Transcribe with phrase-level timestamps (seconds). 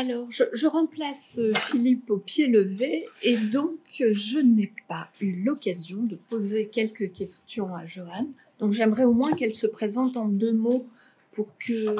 [0.00, 6.04] Alors, je, remplace euh, Philippe au pied levé et donc je n'ai pas eu l'occasion
[6.04, 8.28] de poser quelques questions à Joanne.
[8.60, 10.86] Donc, j'aimerais au moins qu'elle se présente en deux mots
[11.32, 11.96] pour que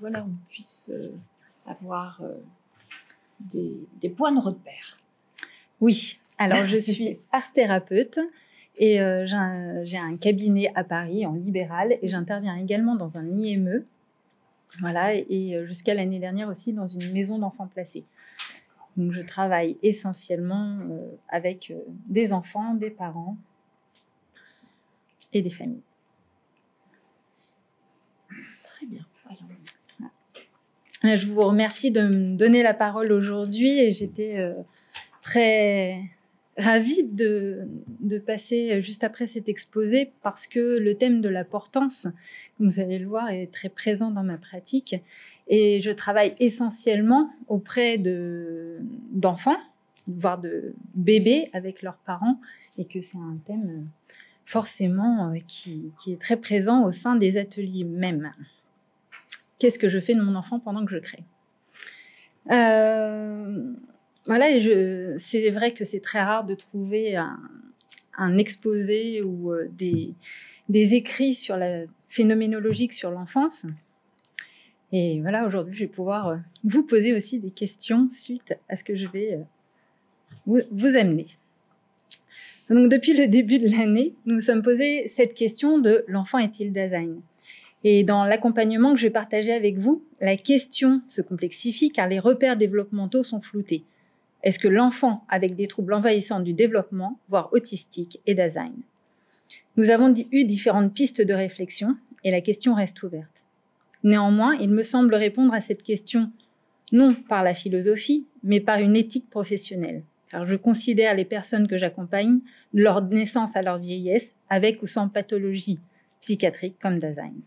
[0.00, 1.12] voilà, on puisse euh,
[1.68, 2.34] avoir euh,
[3.52, 4.96] des, points de repère.
[5.80, 8.18] Oui, alors je suis art thérapeute
[8.76, 13.84] et j'ai un, cabinet à Paris en libéral et j'interviens également dans un IME
[14.80, 18.04] voilà, et euh, jusqu'à l'année dernière aussi dans une maison d'enfants placés.
[18.96, 23.36] Donc je travaille essentiellement euh, avec euh, des enfants, des parents
[25.32, 25.82] et des familles.
[28.64, 29.02] Très bien.
[31.02, 34.54] Je vous remercie de me donner la parole aujourd'hui et j'étais
[35.20, 36.00] très
[36.58, 37.66] ravie de,
[38.26, 42.08] passer juste après cet exposé parce que le thème de la portance,
[42.58, 44.96] vous allez le voir, est très présent dans ma pratique.
[45.48, 47.98] Et je travaille essentiellement auprès
[49.12, 49.58] d'enfants,
[50.06, 52.40] voire de bébés avec leurs parents,
[52.78, 53.86] et que c'est un thème
[54.46, 58.32] forcément euh, qui, qui, est très présent au sein des ateliers même.
[59.58, 61.24] Qu'est-ce que je fais de mon enfant pendant que je crée?
[62.50, 63.72] Euh,
[64.26, 64.46] voilà,
[65.18, 70.14] c'est vrai que c'est très rare de trouver un, exposé ou euh, des,
[70.94, 73.66] écrits sur la phénoménologique sur l'enfance.
[74.92, 78.82] Et voilà, aujourd'hui, je vais pouvoir euh, vous poser aussi des questions suite à ce
[78.82, 79.34] que je vais
[80.46, 81.26] euh, vous, amener.
[82.68, 86.72] Donc, depuis le début de l'année, nous nous sommes posé cette question de l'enfant est-il
[86.72, 87.20] design
[87.84, 92.18] Et dans l'accompagnement que je vais partager avec vous, la question se complexifie car les
[92.18, 93.84] repères développementaux sont floutés.
[94.46, 98.84] Est-ce que l'enfant avec des troubles envahissants du développement, voire autistiques, est d'Alzheimer?
[99.76, 103.44] Nous avons eu différentes pistes de réflexion et la question reste ouverte.
[104.04, 106.30] Néanmoins, il me semble répondre à cette question
[106.92, 110.04] non par la philosophie, mais par une éthique professionnelle.
[110.30, 112.38] Car je considère les personnes que j'accompagne
[112.72, 115.80] leur naissance à leur vieillesse, avec ou sans pathologie
[116.20, 117.42] psychiatrique comme d'Alzheimer.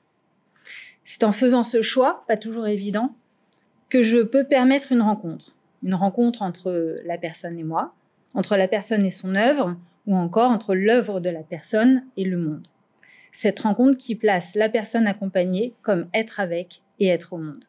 [1.05, 3.15] C'est en faisant ce choix, pas toujours évident,
[3.87, 7.93] que je peux permettre une rencontre une rencontre entre la personne et moi,
[8.33, 9.75] entre la personne et son œuvre,
[10.07, 12.67] ou encore entre l'œuvre de la personne et le monde.
[13.31, 17.65] Cette rencontre qui place la personne accompagnée comme être avec et être au monde.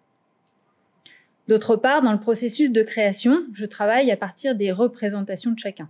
[1.49, 5.88] D'autre part, dans le processus de création, je travaille à partir des représentations de chacun.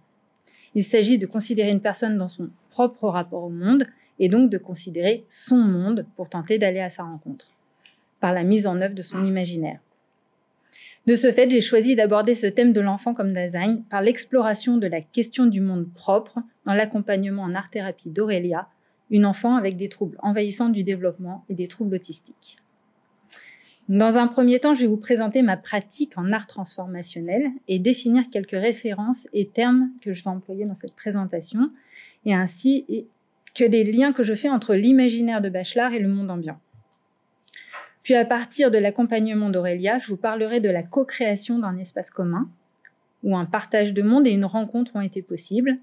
[0.75, 3.84] Il s'agit de considérer une personne dans son propre rapport au monde
[4.19, 7.50] et donc de considérer son monde pour tenter d'aller à sa rencontre,
[8.20, 9.80] par la mise en œuvre de son imaginaire.
[11.06, 14.86] De ce fait, j'ai choisi d'aborder ce thème de l'enfant comme design par l'exploration de
[14.86, 18.68] la question du monde propre dans l'accompagnement en art-thérapie d'Aurélia,
[19.10, 22.58] une enfant avec des troubles envahissants du développement et des troubles autistiques.
[23.88, 28.30] Dans un premier temps, je vais vous présenter ma pratique en art transformationnel et définir
[28.30, 31.72] quelques références et termes que je vais employer dans cette présentation,
[32.24, 32.86] et ainsi
[33.54, 36.60] que les liens que je fais entre l'imaginaire de Bachelard et le monde ambiant.
[38.02, 42.48] Puis à partir de l'accompagnement d'Aurélia, je vous parlerai de la co-création d'un espace commun,
[43.22, 45.78] où un partage de monde et une rencontre ont été possibles.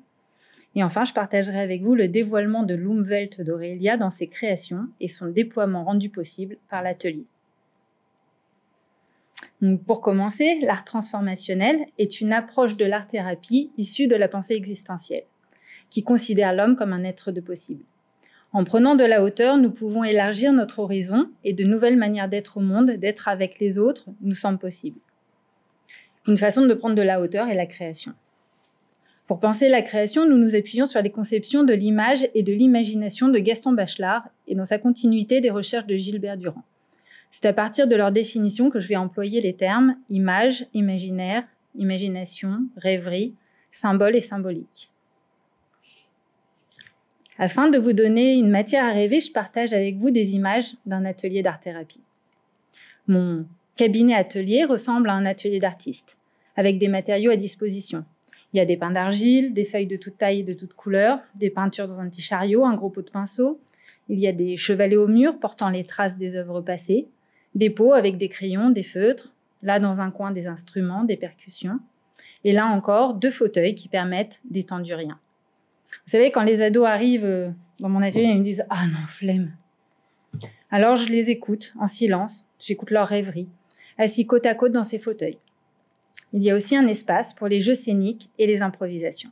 [0.76, 5.08] Et enfin, je partagerai avec vous le dévoilement de l'Umwelt d'Aurélia dans ses créations et
[5.08, 7.26] son déploiement rendu possible par l'atelier.
[9.86, 15.26] pour commencer, l'art transformationnel est une approche de l'art-thérapie issue de la pensée existentielle,
[15.90, 17.84] qui considère l'homme comme un être de possible.
[18.54, 22.58] En prenant de la hauteur, nous pouvons élargir notre horizon et de nouvelles manières d'être
[22.58, 25.00] au monde, d'être avec les autres, nous semblent possibles.
[26.28, 28.14] Une façon de prendre de la hauteur est la création.
[29.28, 33.28] Pour penser la création, nous nous appuyons sur les conceptions de l'image et de l'imagination
[33.28, 36.64] de Gaston Bachelard et dans sa continuité des recherches de Gilbert Durand.
[37.32, 41.44] C'est à partir de leur définition que je vais employer les termes image, imaginaire,
[41.76, 43.34] imagination, rêverie,
[43.72, 44.90] symbole et symbolique.
[47.40, 51.06] Afin de vous donner une matière à rêver, je partage avec vous des images d'un
[51.06, 52.02] atelier d'art-thérapie.
[53.08, 53.46] Mon
[53.76, 56.18] cabinet atelier ressemble à un atelier d'artiste,
[56.56, 58.06] avec des matériaux à disposition.
[58.54, 61.20] Il y a des pains d'argile, des feuilles de toute taille et de toute couleur,
[61.36, 63.60] des peintures dans un petit chariot, un gros pot de pinceau.
[64.10, 67.08] Il y a des chevalets au mur portant les traces des œuvres passées,
[67.54, 69.32] des pots avec des crayons, des feutres,
[69.62, 71.80] là dans un coin des instruments, des percussions,
[72.44, 75.20] et là encore deux fauteuils qui permettent d'étendre rien.
[76.08, 77.50] Vous savez, quand les ados arrivent euh,
[77.82, 79.52] dans mon atelier, ils me disent Ah non, flemme.
[80.72, 83.50] Alors je les écoute en silence, j'écoute leurs rêveries,
[83.98, 85.38] assis côte à côte dans ces fauteuils.
[86.32, 89.32] Il y a aussi un espace pour les jeux scéniques et les improvisations.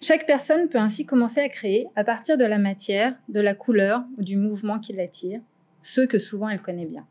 [0.00, 4.04] Chaque personne peut ainsi commencer à créer à partir de la matière, de la couleur
[4.16, 5.40] ou du mouvement qui l'attire,
[5.82, 7.06] ceux que souvent elle connaît bien.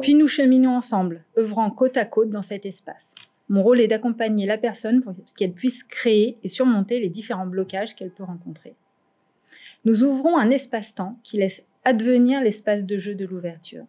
[0.00, 3.14] Puis nous cheminons ensemble, œuvrant côte à côte dans cet espace.
[3.50, 7.96] Mon rôle est d'accompagner la personne pour qu'elle puisse créer et surmonter les différents blocages
[7.96, 8.74] qu'elle peut rencontrer.
[9.84, 13.86] Nous ouvrons un espace-temps qui laisse advenir l'espace de jeu de l'ouverture.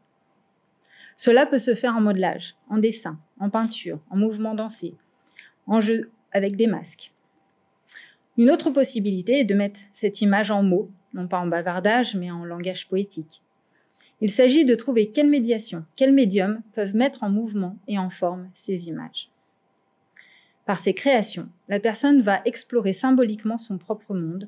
[1.15, 4.95] Cela peut se faire en modelage, en dessin, en peinture, en mouvement dansé,
[5.67, 7.13] en jeu avec des masques.
[8.37, 12.31] Une autre possibilité est de mettre cette image en mots, non pas en bavardage, mais
[12.31, 13.43] en langage poétique.
[14.21, 18.49] Il s'agit de trouver quelle médiation, quels médiums peuvent mettre en mouvement et en forme
[18.55, 19.30] ces images.
[20.71, 24.47] Par ses créations, la personne va explorer symboliquement son propre monde,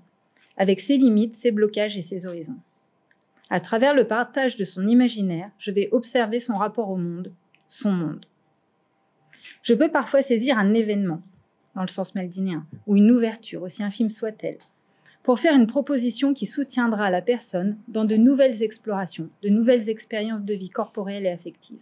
[0.56, 2.62] avec ses limites, ses blocages et ses horizons.
[3.50, 7.34] À travers le partage de son imaginaire, je vais observer son rapport au monde,
[7.68, 8.26] son monde.
[9.64, 11.22] Je peux parfois saisir un événement,
[11.76, 14.60] dans le sens maldinéen, ou une ouverture, aussi infime soit-elle,
[15.24, 20.46] pour faire une proposition qui soutiendra la personne dans de nouvelles explorations, de nouvelles expériences
[20.46, 21.82] de vie corporelle et affective.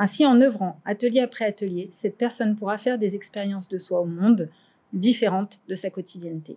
[0.00, 4.06] Ainsi, en œuvrant atelier après atelier, cette personne pourra faire des expériences de soi au
[4.06, 4.48] monde
[4.92, 6.56] différentes de sa quotidienneté.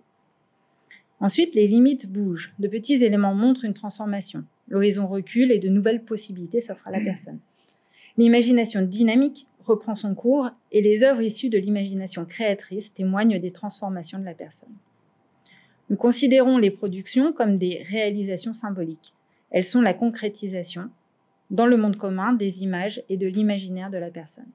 [1.20, 2.54] Ensuite, les limites bougent.
[2.60, 4.44] De petits éléments montrent une transformation.
[4.68, 7.40] L'horizon recule et de nouvelles possibilités s'offrent à la personne.
[8.18, 14.20] L'imagination dynamique reprend son cours et les œuvres issues de l'imagination créatrice témoignent des transformations
[14.20, 14.74] de la personne.
[15.90, 19.14] Nous considérons les productions comme des réalisations symboliques.
[19.50, 20.90] Elles sont la concrétisation,
[21.51, 24.50] dans le monde commun des images et de l'imaginaire de la personne.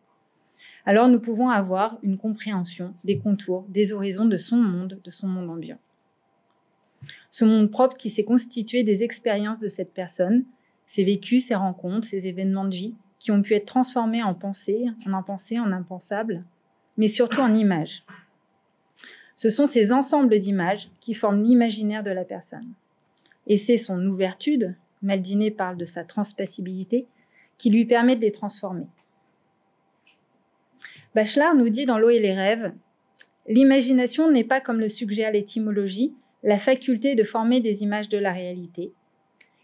[0.86, 5.28] Alors nous pouvons avoir une compréhension des contours, des horizons de son monde, de son
[5.28, 5.78] monde ambiant.
[7.30, 10.44] Ce monde propre qui s'est constitué des expériences de cette personne,
[10.86, 14.86] ses vécus, ses rencontres, ses événements de vie, qui ont pu être transformés en pensée,
[15.06, 16.44] en impensé, en impensable,
[16.96, 18.04] mais surtout en images.
[19.36, 22.72] Ce sont ces ensembles d'images qui forment l'imaginaire de la personne.
[23.46, 24.72] Et c'est son ouverture,
[25.06, 27.06] Maldiné parle de sa transpassibilité,
[27.58, 28.86] qui lui permet de les transformer.
[31.14, 32.72] Bachelard nous dit dans L'eau et les rêves,
[33.48, 36.12] L'imagination n'est pas, comme le suggère l'étymologie,
[36.42, 38.90] la faculté de former des images de la réalité.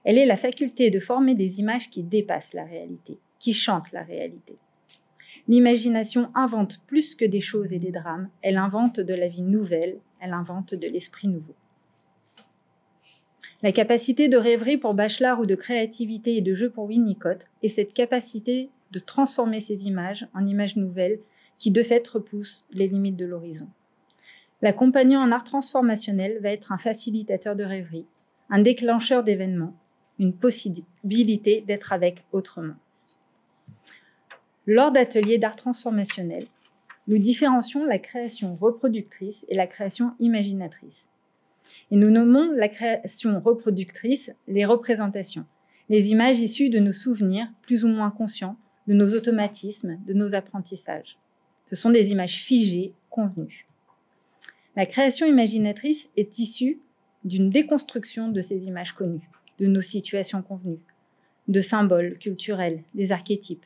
[0.04, 4.04] Elle est la faculté de former des images qui dépassent la réalité, qui chantent la
[4.04, 4.54] réalité.
[5.48, 9.96] L'imagination invente plus que des choses et des drames, elle invente de la vie nouvelle,
[10.20, 11.54] elle invente de l'esprit nouveau.
[13.62, 17.68] La capacité de rêverie pour Bachelard ou de créativité et de jeu pour Winnicott est
[17.68, 21.20] cette capacité de transformer ces images en images nouvelles
[21.60, 23.68] qui de fait repoussent les limites de l'horizon.
[24.62, 28.06] L'accompagnant en art transformationnel va être un facilitateur de rêverie,
[28.50, 29.76] un déclencheur d'événements,
[30.18, 32.74] une possibilité d'être avec autrement.
[34.66, 36.46] Lors d'ateliers d'art transformationnel,
[37.06, 41.10] nous différencions la création reproductrice et la création imaginatrice.
[41.90, 45.44] Et nous nommons la création reproductrice les représentations,
[45.88, 48.56] les images issues de nos souvenirs plus ou moins conscients,
[48.86, 51.16] de nos automatismes, de nos apprentissages.
[51.68, 53.66] Ce sont des images figées, convenues.
[54.76, 56.80] La création imaginatrice est issue
[57.24, 60.80] d'une déconstruction de ces images connues, de nos situations convenues,
[61.48, 63.64] de symboles culturels, des archétypes,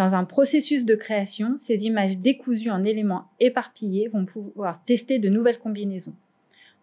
[0.00, 5.28] dans un processus de création, ces images décousues en éléments éparpillés vont pouvoir tester de
[5.28, 6.14] nouvelles combinaisons.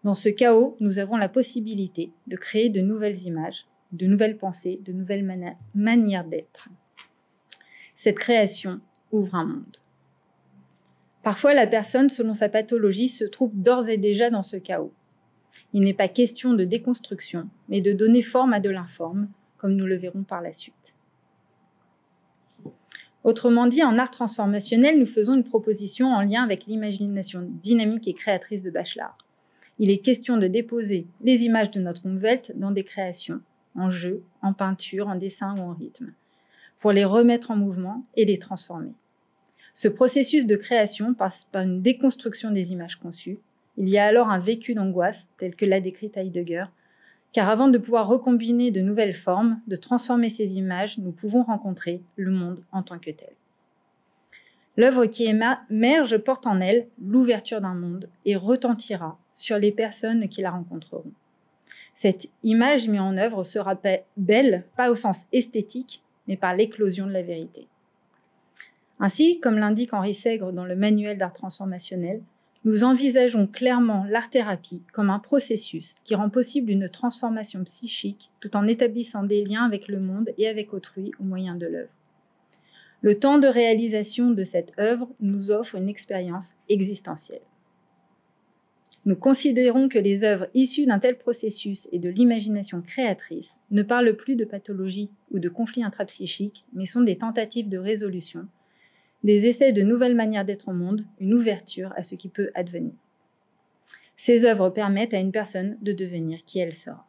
[0.04, 4.80] Dans ce chaos, nous avons la possibilité de créer de nouvelles images, de nouvelles pensées,
[4.84, 6.68] de nouvelles manières d'être.
[7.96, 9.76] Cette création ouvre un monde.
[11.22, 14.92] Parfois, la personne, selon sa pathologie, se trouve d'ores et déjà dans ce chaos.
[15.72, 19.28] Il n'est pas question de déconstruction, mais de donner forme à de l'informe,
[19.58, 20.94] comme nous le verrons par la suite.
[23.24, 28.14] Autrement dit, en art transformationnel, nous faisons une proposition en lien avec l'imagination dynamique et
[28.14, 29.18] créatrice de Bachelard.
[29.80, 33.40] Il est question de déposer les images de notre Umwelt dans des créations,
[33.76, 36.12] en jeu, en peinture, en dessin ou en rythme,
[36.80, 38.92] pour les remettre en mouvement et les transformer.
[39.74, 43.38] Ce processus de création passe par une déconstruction des images conçues.
[43.76, 46.64] Il y a alors un vécu d'angoisse, tel que l'a décrit Heidegger,
[47.32, 52.02] car avant de pouvoir recombiner de nouvelles formes, de transformer ces images, nous pouvons rencontrer
[52.16, 53.30] le monde en tant que tel.
[54.76, 60.42] L'œuvre qui émerge porte en elle l'ouverture d'un monde et retentira sur les personnes qui
[60.42, 61.12] la rencontreront.
[61.94, 63.80] Cette image mise en œuvre sera
[64.16, 67.68] belle, pas au sens esthétique, mais par l'éclosion de la vérité.
[68.98, 72.20] Ainsi, comme l'indique Henri Sègre dans le manuel d'art transformationnel,
[72.64, 78.66] nous envisageons clairement l'art-thérapie comme un processus qui rend possible une transformation psychique tout en
[78.66, 81.94] établissant des liens avec le monde et avec autrui au moyen de l'œuvre.
[83.02, 87.40] Le temps de réalisation de cette œuvre nous offre une expérience existentielle.
[89.08, 94.14] Nous considérons que les œuvres issues d'un tel processus et de l'imagination créatrice ne parlent
[94.14, 98.46] plus de pathologie ou de conflits intrapsychiques, mais sont des tentatives de résolution,
[99.24, 102.92] des essais de nouvelles manières d'être au monde, une ouverture à ce qui peut advenir.
[104.18, 107.06] Ces œuvres permettent à une personne de devenir qui elle sera.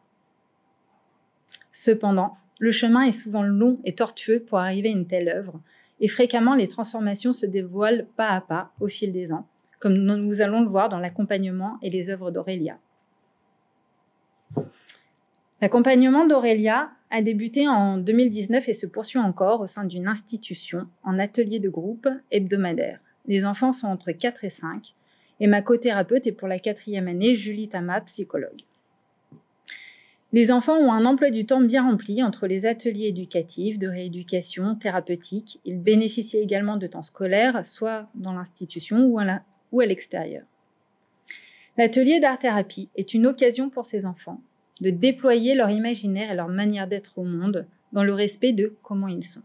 [1.70, 5.60] Cependant, le chemin est souvent long et tortueux pour arriver à une telle œuvre,
[6.00, 9.46] et fréquemment les transformations se dévoilent pas à pas au fil des ans,
[9.80, 12.78] comme nous allons le voir dans l'accompagnement et les œuvres d'Aurélia.
[15.60, 21.18] L'accompagnement d'Aurélia a débuté en 2019 et se poursuit encore au sein d'une institution en
[21.18, 23.00] atelier de groupe hebdomadaire.
[23.26, 24.94] Les enfants sont entre 4 et 5
[25.40, 28.62] et ma co-thérapeute est pour la quatrième année Julie Tama, psychologue.
[30.32, 34.76] Les enfants ont un emploi du temps bien rempli entre les ateliers éducatifs, de rééducation,
[34.76, 35.58] thérapeutique.
[35.64, 39.24] Ils bénéficient également de temps scolaire, soit dans l'institution ou à
[39.78, 40.42] l'extérieur.
[41.76, 44.40] L'atelier d'art-thérapie est une occasion pour ces enfants
[44.80, 49.08] de déployer leur imaginaire et leur manière d'être au monde dans le respect de comment
[49.08, 49.42] ils sont.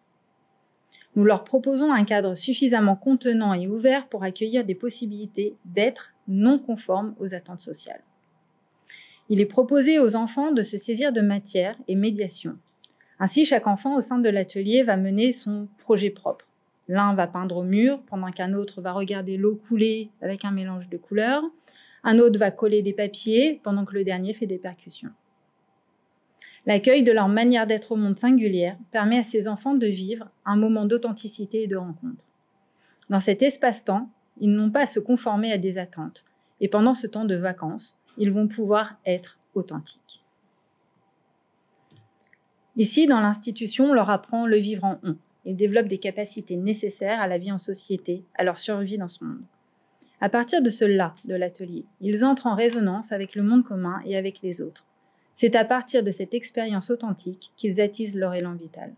[1.16, 6.60] Nous leur proposons un cadre suffisamment contenant et ouvert pour accueillir des possibilités d'être non
[6.60, 8.04] conformes aux attentes sociales.
[9.30, 12.58] Il est proposé aux enfants de se saisir de matière et médiation.
[13.18, 16.46] Ainsi, chaque enfant au sein de l'atelier va mener son projet propre.
[16.88, 20.90] L'un va peindre au mur, pendant qu'un autre va regarder l'eau couler avec un mélange
[20.90, 21.44] de couleurs.
[22.04, 25.12] Un autre va coller des papiers, pendant que le dernier fait des percussions.
[26.68, 30.56] L'accueil de leur manière d'être au monde singulière permet à ces enfants de vivre un
[30.56, 32.24] moment d'authenticité et de rencontre.
[33.10, 36.26] Dans cet espace-temps, ils n'ont pas à se conformer à des attentes,
[36.62, 40.24] et pendant ce temps de vacances, ils vont pouvoir être authentiques.
[42.78, 45.16] Ici, dans l'institution, on leur apprend le vivre en on.
[45.46, 49.24] Ils développent des capacités nécessaires à la vie en société, à leur survie dans ce
[49.24, 49.44] monde.
[50.20, 54.18] À partir de cela, de l'atelier, ils entrent en résonance avec le monde commun et
[54.18, 54.86] avec les autres.
[55.36, 58.94] C'est à partir de cette expérience authentique qu'ils attisent leur élan vital.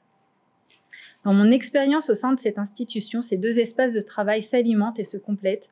[1.26, 5.04] Dans mon expérience au sein de cette institution, ces deux espaces de travail s'alimentent et
[5.04, 5.70] se complètent.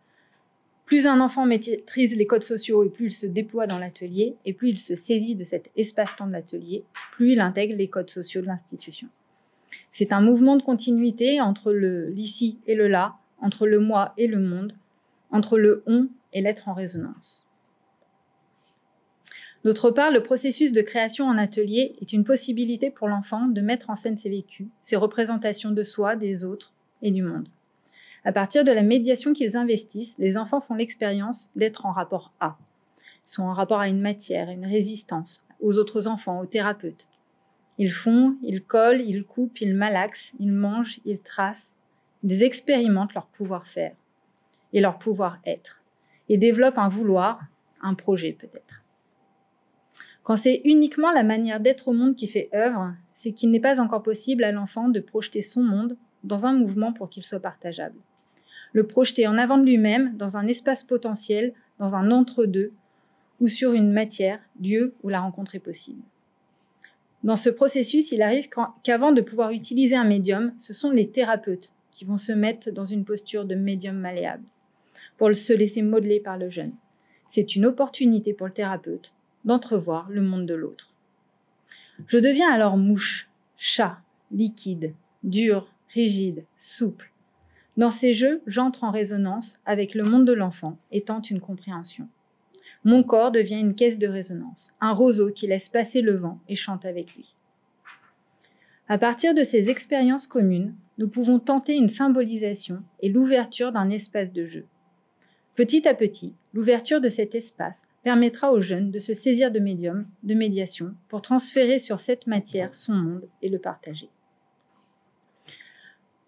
[0.86, 4.54] Plus un enfant maîtrise les codes sociaux et plus il se déploie dans l'atelier, et
[4.54, 8.42] plus il se saisit de cet espace-temps de l'atelier, plus il intègre les codes sociaux
[8.42, 9.08] de l'institution.
[9.92, 14.28] C'est un mouvement de continuité entre le l'ici et le là, entre le moi et
[14.28, 14.74] le monde,
[15.32, 17.46] entre le on et l'être en résonance.
[19.64, 23.90] D'autre part, le processus de création en atelier est une possibilité pour l'enfant de mettre
[23.90, 27.48] en scène ses vécus, ses représentations de soi, des autres et du monde.
[28.24, 32.58] À partir de la médiation qu'ils investissent, les enfants font l'expérience d'être en rapport à.
[33.26, 37.08] Ils sont en rapport à une matière, à une résistance, aux autres enfants, aux thérapeutes.
[37.78, 41.78] Ils font, ils collent, ils coupent, ils malaxent, ils mangent, ils tracent,
[42.24, 43.96] ils expérimentent leur pouvoir faire
[44.74, 45.82] et leur pouvoir être,
[46.30, 47.42] et développent un vouloir,
[47.82, 48.84] un projet peut-être.
[50.24, 53.80] Quand c'est uniquement la manière d'être au monde qui fait œuvre, c'est qu'il n'est pas
[53.80, 58.00] encore possible à l'enfant de projeter son monde dans un mouvement pour qu'il soit partageable.
[58.74, 62.74] Le projeter en avant de lui-même dans un espace potentiel, dans un entre-deux,
[63.40, 66.02] ou sur une matière, lieu où la rencontre est possible.
[67.26, 68.50] Dans ce processus, il arrive
[68.84, 72.86] qu'avant de pouvoir utiliser un médium, ce sont les thérapeutes qui vont se mettre dans
[72.86, 74.44] une posture de médium malléable
[75.18, 76.74] pour se laisser modeler par le jeune.
[77.28, 80.94] C'est une opportunité pour le thérapeute d'entrevoir le monde de l'autre.
[82.06, 83.28] Je deviens alors mouche,
[83.58, 83.98] chat,
[84.32, 87.12] liquide, dur, rigide, souple.
[87.76, 92.08] Dans ces jeux, j'entre en résonance avec le monde de l'enfant et tente une compréhension.
[92.86, 96.56] Mon corps devient une caisse de résonance, un roseau qui laisse passer le vent et
[96.56, 97.36] chante avec lui.
[98.88, 104.32] À partir de ces expériences communes, nous pouvons tenter une symbolisation et l'ouverture d'un espace
[104.32, 104.66] de jeu.
[105.56, 110.06] Petit à petit, l'ouverture de cet espace permettra aux jeunes de se saisir de médiums,
[110.22, 114.10] de médiation, pour transférer sur cette matière son monde et le partager.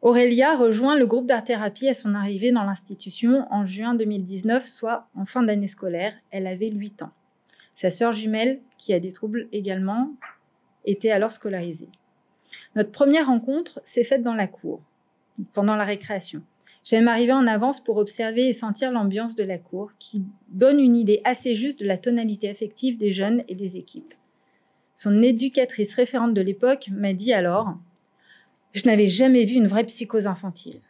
[0.04, 5.26] Aurélia rejoint le groupe d'art-thérapie à son arrivée dans l'institution en juin 2019, soit en
[5.26, 6.14] fin d'année scolaire.
[6.30, 7.12] Elle avait 8 ans.
[7.76, 10.12] Sa sœur jumelle, qui a des troubles également,
[10.86, 11.90] était alors scolarisée.
[12.76, 14.82] Notre première rencontre s'est faite dans la cour,
[15.54, 16.44] pendant la récréation.
[16.84, 20.96] J'aime arriver en avance pour observer et sentir l'ambiance de la cour qui donne une
[20.96, 24.14] idée assez juste de la tonalité affective des jeunes et des équipes.
[24.96, 27.76] Son éducatrice référente de l'époque m'a dit alors
[28.78, 30.82] Je n'avais jamais vu une vraie psychose infantile.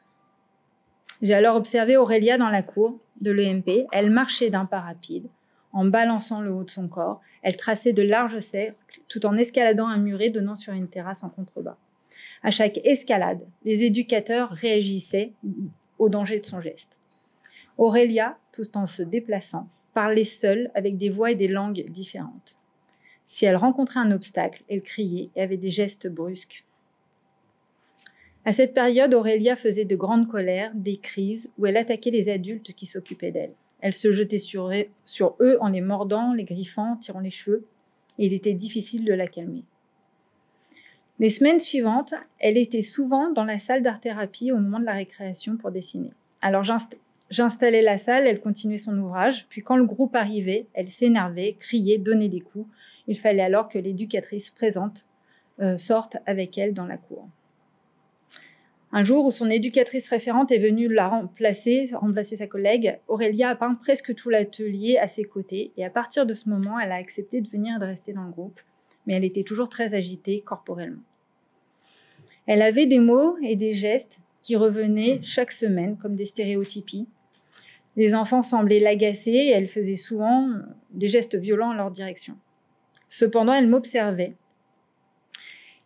[1.22, 3.88] J'ai alors observé Aurélia dans la cour de l'EMP.
[3.94, 5.30] Elle marchait d'un pas rapide,
[5.72, 7.22] en balançant le haut de son corps.
[7.44, 11.30] Elle traçait de larges cercles tout en escaladant un muret donnant sur une terrasse en
[11.30, 11.78] contrebas.
[12.44, 15.32] À chaque escalade, les éducateurs réagissaient
[15.98, 16.92] au danger de son geste.
[17.78, 22.58] Aurélia, tout en se déplaçant, parlait seule avec des voix et des langues différentes.
[23.28, 26.66] Si elle rencontrait un obstacle, elle criait et avait des gestes brusques.
[28.48, 32.72] À cette période, Aurélia faisait de grandes colères, des crises, où elle attaquait les adultes
[32.72, 33.52] qui s'occupaient d'elle.
[33.82, 34.72] Elle se jetait sur
[35.42, 37.68] eux, en les mordant, les griffant, tirant les cheveux,
[38.18, 39.66] et il était difficile de la calmer.
[41.20, 45.58] Les semaines suivantes, elle était souvent dans la salle d'art-thérapie au moment de la récréation
[45.58, 46.14] pour dessiner.
[46.40, 46.64] Alors
[47.30, 51.98] j'installais la salle, elle continuait son ouvrage, puis quand le groupe arrivait, elle s'énervait, criait,
[51.98, 52.70] donnait des coups.
[53.10, 55.06] Il fallait alors que l'éducatrice présente
[55.60, 57.28] euh, sorte avec elle dans la cour.
[58.94, 63.56] Un jour où son éducatrice référente est venue la remplacer, remplacer sa collègue, Aurélia a
[63.56, 66.96] peint presque tout l'atelier à ses côtés et à partir de ce moment, elle a
[66.96, 68.62] accepté de venir et de rester dans le groupe,
[69.06, 71.02] mais elle était toujours très agitée corporellement.
[72.46, 77.08] Elle avait des mots et des gestes qui revenaient chaque semaine comme des stéréotypies.
[77.98, 80.50] Les enfants semblaient l'agacer et elle faisait souvent
[80.92, 82.38] des gestes violents en leur direction.
[83.10, 84.36] Cependant, elle m'observait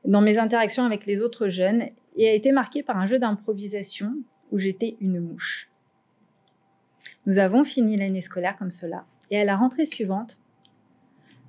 [0.06, 4.14] dans mes interactions avec les autres jeunes et a été marquée par un jeu d'improvisation
[4.52, 5.70] où j'étais une mouche.
[7.26, 10.40] Nous avons fini l'année scolaire comme cela, et à la rentrée suivante,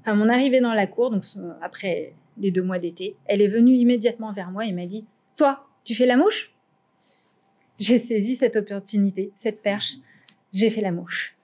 [0.04, 1.24] à mon arrivée dans la cour, donc
[1.60, 5.04] après les deux mois d'été, elle est venue immédiatement vers moi et m'a dit
[5.36, 6.54] Toi, tu fais la mouche?
[7.78, 9.94] J'ai saisi cette opportunité, cette perche,
[10.52, 11.36] j'ai fait la mouche.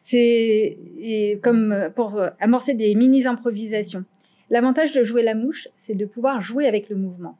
[0.00, 4.04] C'est comme pour amorcer des mini-improvisations.
[4.50, 7.38] L'avantage de jouer la mouche, c'est de pouvoir jouer avec le mouvement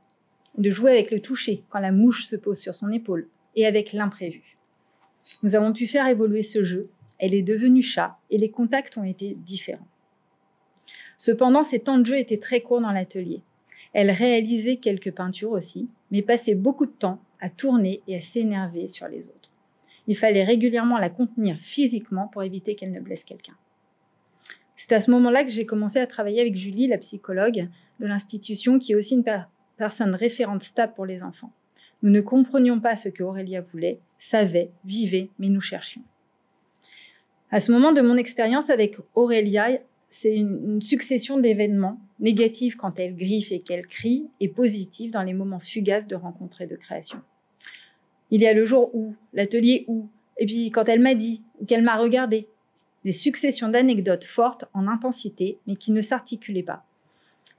[0.59, 3.93] de jouer avec le toucher quand la mouche se pose sur son épaule et avec
[3.93, 4.57] l'imprévu.
[5.43, 9.05] Nous avons pu faire évoluer ce jeu, elle est devenue chat et les contacts ont
[9.05, 9.89] été différents.
[11.19, 13.43] Cependant, ces temps de jeu étaient très courts dans l'atelier.
[13.93, 18.89] Elle réalisait quelques peintures aussi, mais passait beaucoup de temps à tourner et à s'énerver
[18.89, 19.51] sur les autres.
[20.07, 23.55] Il fallait régulièrement la contenir physiquement pour éviter qu'elle ne blesse quelqu'un.
[24.77, 27.69] C'est à ce moment-là que j'ai commencé à travailler avec Julie, la psychologue
[28.01, 29.25] de l'institution, qui est aussi une,
[29.77, 31.53] personne référente stable pour les enfants.
[32.03, 36.03] Nous ne comprenions pas ce que Aurélia voulait, savait, vivait, mais nous cherchions.
[37.51, 39.79] À ce moment de mon expérience avec Aurélia,
[40.11, 45.35] c'est une, succession d'événements, négatifs quand elle griffe et qu'elle crie, et positifs dans les
[45.35, 47.21] moments fugaces de rencontre et de création.
[48.31, 51.65] Il y a le jour où, l'atelier où, et puis quand elle m'a dit, ou
[51.65, 52.49] qu'elle m'a regardé.
[53.05, 56.85] Des successions d'anecdotes fortes en intensité, mais qui ne s'articulaient pas,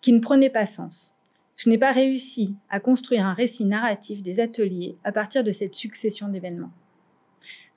[0.01, 1.14] qui ne prenaient pas sens.
[1.56, 5.76] Je n'ai pas réussi à construire un récit narratif des ateliers à partir de cette
[5.76, 6.74] succession d'événements.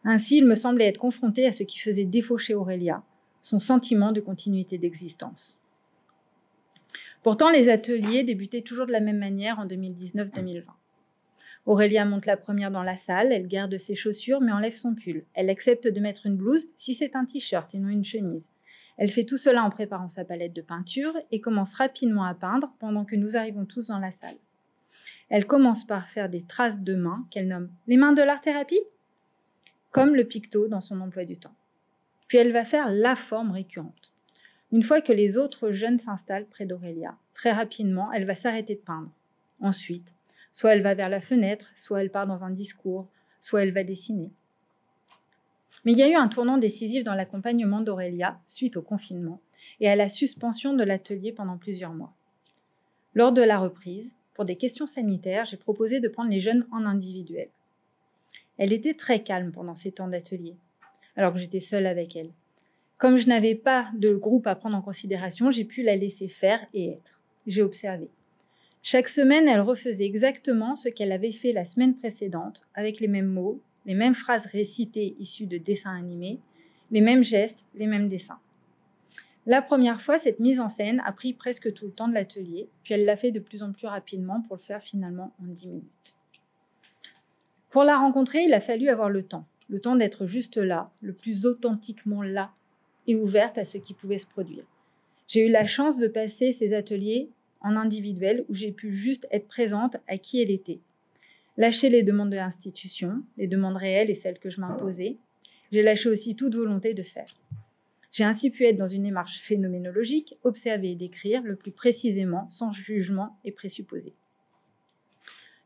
[0.04, 3.02] Ainsi, il me semblait être confronté à ce qui faisait défaut chez Aurélia,
[3.42, 5.58] son sentiment de continuité d'existence.
[7.22, 10.62] Pourtant, les ateliers débutaient toujours de la même manière en 2019-2020.
[11.66, 15.24] Aurélia monte la première dans la salle, elle garde ses chaussures mais enlève son pull.
[15.34, 18.48] Elle accepte de mettre une blouse si c'est un t-shirt et non une chemise.
[18.98, 22.72] Elle fait tout cela en préparant sa palette de peinture et commence rapidement à peindre
[22.80, 24.36] pendant que nous arrivons tous dans la salle.
[25.30, 28.82] Elle commence par faire des traces de mains qu'elle nomme les mains de l'art-thérapie,
[29.92, 31.54] comme le picto dans son emploi du temps.
[32.26, 34.12] Puis elle va faire la forme récurrente.
[34.72, 38.80] Une fois que les autres jeunes s'installent près d'Aurélia, très rapidement, elle va s'arrêter de
[38.80, 39.10] peindre.
[39.60, 40.12] Ensuite,
[40.52, 43.08] soit elle va vers la fenêtre, soit elle part dans un discours,
[43.40, 44.30] soit elle va dessiner.
[45.84, 49.40] Mais il y a eu un tournant décisif dans l'accompagnement d'Aurélia suite au confinement
[49.80, 52.14] et à la suspension de l'atelier pendant plusieurs mois.
[53.14, 56.84] Lors de la reprise, pour des questions sanitaires, j'ai proposé de prendre les jeunes en
[56.84, 57.48] individuel.
[58.56, 60.56] Elle était très calme pendant ces temps d'atelier,
[61.16, 62.30] alors que j'étais seule avec elle.
[62.98, 66.60] Comme je n'avais pas de groupe à prendre en considération, j'ai pu la laisser faire
[66.74, 67.20] et être.
[67.46, 68.08] J'ai observé.
[68.82, 73.26] Chaque semaine, elle refaisait exactement ce qu'elle avait fait la semaine précédente, avec les mêmes
[73.26, 76.38] mots, les mêmes phrases récitées issues de dessins animés,
[76.90, 78.38] les mêmes gestes, les mêmes dessins.
[79.46, 82.68] La première fois, cette mise en scène a pris presque tout le temps de l'atelier,
[82.82, 85.68] puis elle l'a fait de plus en plus rapidement pour le faire finalement en 10
[85.68, 86.14] minutes.
[87.70, 91.14] Pour la rencontrer, il a fallu avoir le temps, le temps d'être juste là, le
[91.14, 92.52] plus authentiquement là,
[93.06, 94.66] et ouverte à ce qui pouvait se produire.
[95.28, 97.30] J'ai eu la chance de passer ces ateliers
[97.62, 100.80] en individuel où j'ai pu juste être présente à qui elle était,
[101.58, 105.18] lâcher les demandes de l'institution, les demandes réelles et celles que je m'imposais.
[105.72, 107.26] J'ai lâché aussi toute volonté de faire.
[108.12, 112.72] J'ai ainsi pu être dans une démarche phénoménologique, observer et décrire le plus précisément, sans
[112.72, 114.14] jugement et présupposé.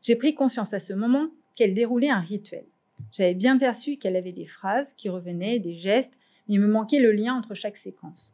[0.01, 2.65] J'ai pris conscience à ce moment qu'elle déroulait un rituel.
[3.11, 6.13] J'avais bien perçu qu'elle avait des phrases qui revenaient, des gestes,
[6.47, 8.33] mais il me manquait le lien entre chaque séquence.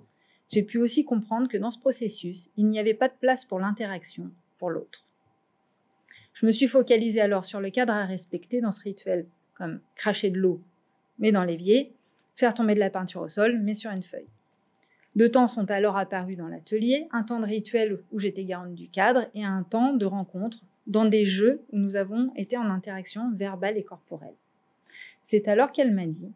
[0.49, 3.59] J'ai pu aussi comprendre que dans ce processus, il n'y avait pas de place pour
[3.59, 5.08] l'interaction, pour l'autre.
[6.39, 10.29] Je me suis focalisée alors sur le cadre à respecter dans ce rituel, comme cracher
[10.29, 10.61] de l'eau,
[11.17, 11.91] mais dans l'évier,
[12.35, 14.29] faire tomber de la peinture au sol, mais sur une feuille.
[15.17, 18.87] Deux temps sont alors apparus dans l'atelier, un temps de rituel où j'étais garante du
[18.87, 23.33] cadre et un temps de rencontre dans des jeux où nous avons été en interaction
[23.33, 24.35] verbale et corporelle.
[25.23, 26.31] C'est alors qu'elle m'a dit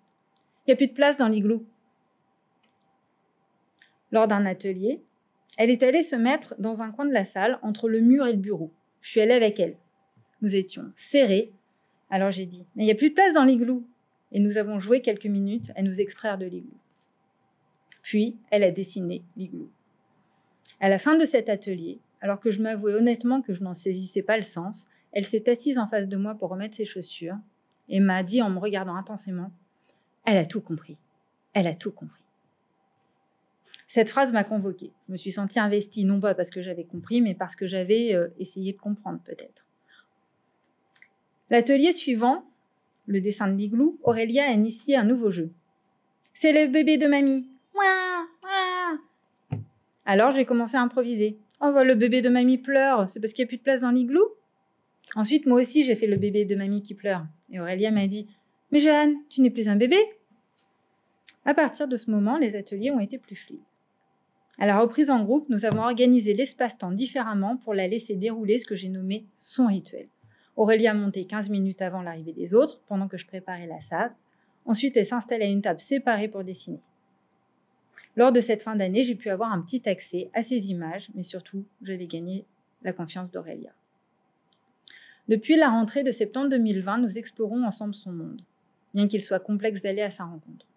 [0.67, 1.65] Il n'y a plus de place dans l'igloo.
[4.11, 5.01] Lors d'un atelier,
[5.57, 8.33] elle est allée se mettre dans un coin de la salle entre le mur et
[8.33, 8.73] le bureau.
[8.99, 9.77] Je suis allée avec elle.
[10.43, 11.51] Nous étions serrés.
[12.09, 13.83] Alors j'ai dit Mais il n'y a plus de place dans l'igloo.
[14.33, 16.77] Et nous avons joué quelques minutes à nous extraire de l'igloo.
[18.01, 19.69] Puis, elle a dessiné l'igloo.
[20.81, 24.21] À la fin de cet atelier, alors que je m'avouais honnêtement que je n'en saisissais
[24.21, 27.37] pas le sens, elle s'est assise en face de moi pour remettre ses chaussures
[27.87, 29.51] et m'a dit en me regardant intensément
[30.25, 30.97] Elle a tout compris.
[31.53, 32.23] Elle a tout compris.
[33.87, 34.91] Cette phrase m'a convoquée.
[35.07, 38.13] Je me suis sentie investie, non pas parce que j'avais compris, mais parce que j'avais
[38.13, 39.62] euh, essayé de comprendre peut-être.
[41.49, 42.45] L'atelier suivant,
[43.05, 45.51] le dessin de l'igloo, Aurélia a initié un nouveau jeu.
[46.33, 47.47] C'est le bébé de mamie.
[50.05, 51.37] Alors j'ai commencé à improviser.
[51.61, 53.81] Oh, bah, le bébé de mamie pleure, c'est parce qu'il n'y a plus de place
[53.81, 54.35] dans l'igloo
[55.15, 57.25] Ensuite, moi aussi, j'ai fait le bébé de mamie qui pleure.
[57.51, 58.27] Et Aurélia m'a dit
[58.71, 59.97] Mais Jeanne, tu n'es plus un bébé
[61.45, 63.59] À partir de ce moment, les ateliers ont été plus fluides.
[64.59, 68.65] À la reprise en groupe, nous avons organisé l'espace-temps différemment pour la laisser dérouler ce
[68.65, 70.07] que j'ai nommé son rituel.
[70.55, 74.13] Aurélia a monté 15 minutes avant l'arrivée des autres, pendant que je préparais la salle.
[74.65, 76.79] Ensuite, elle s'installe à une table séparée pour dessiner.
[78.15, 81.23] Lors de cette fin d'année, j'ai pu avoir un petit accès à ces images, mais
[81.23, 82.45] surtout, j'avais gagné
[82.83, 83.71] la confiance d'Aurélia.
[85.27, 88.41] Depuis la rentrée de septembre 2020, nous explorons ensemble son monde,
[88.93, 90.67] bien qu'il soit complexe d'aller à sa rencontre.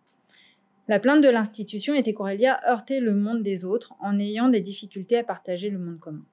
[0.88, 5.18] La plainte de l'institution était qu'Aurélia heurtait le monde des autres en ayant des difficultés
[5.18, 6.24] à partager le monde commun.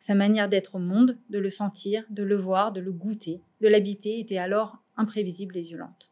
[0.00, 3.68] Sa manière d'être au monde, de le sentir, de le voir, de le goûter, de
[3.68, 6.10] l'habiter était alors imprévisible et violente.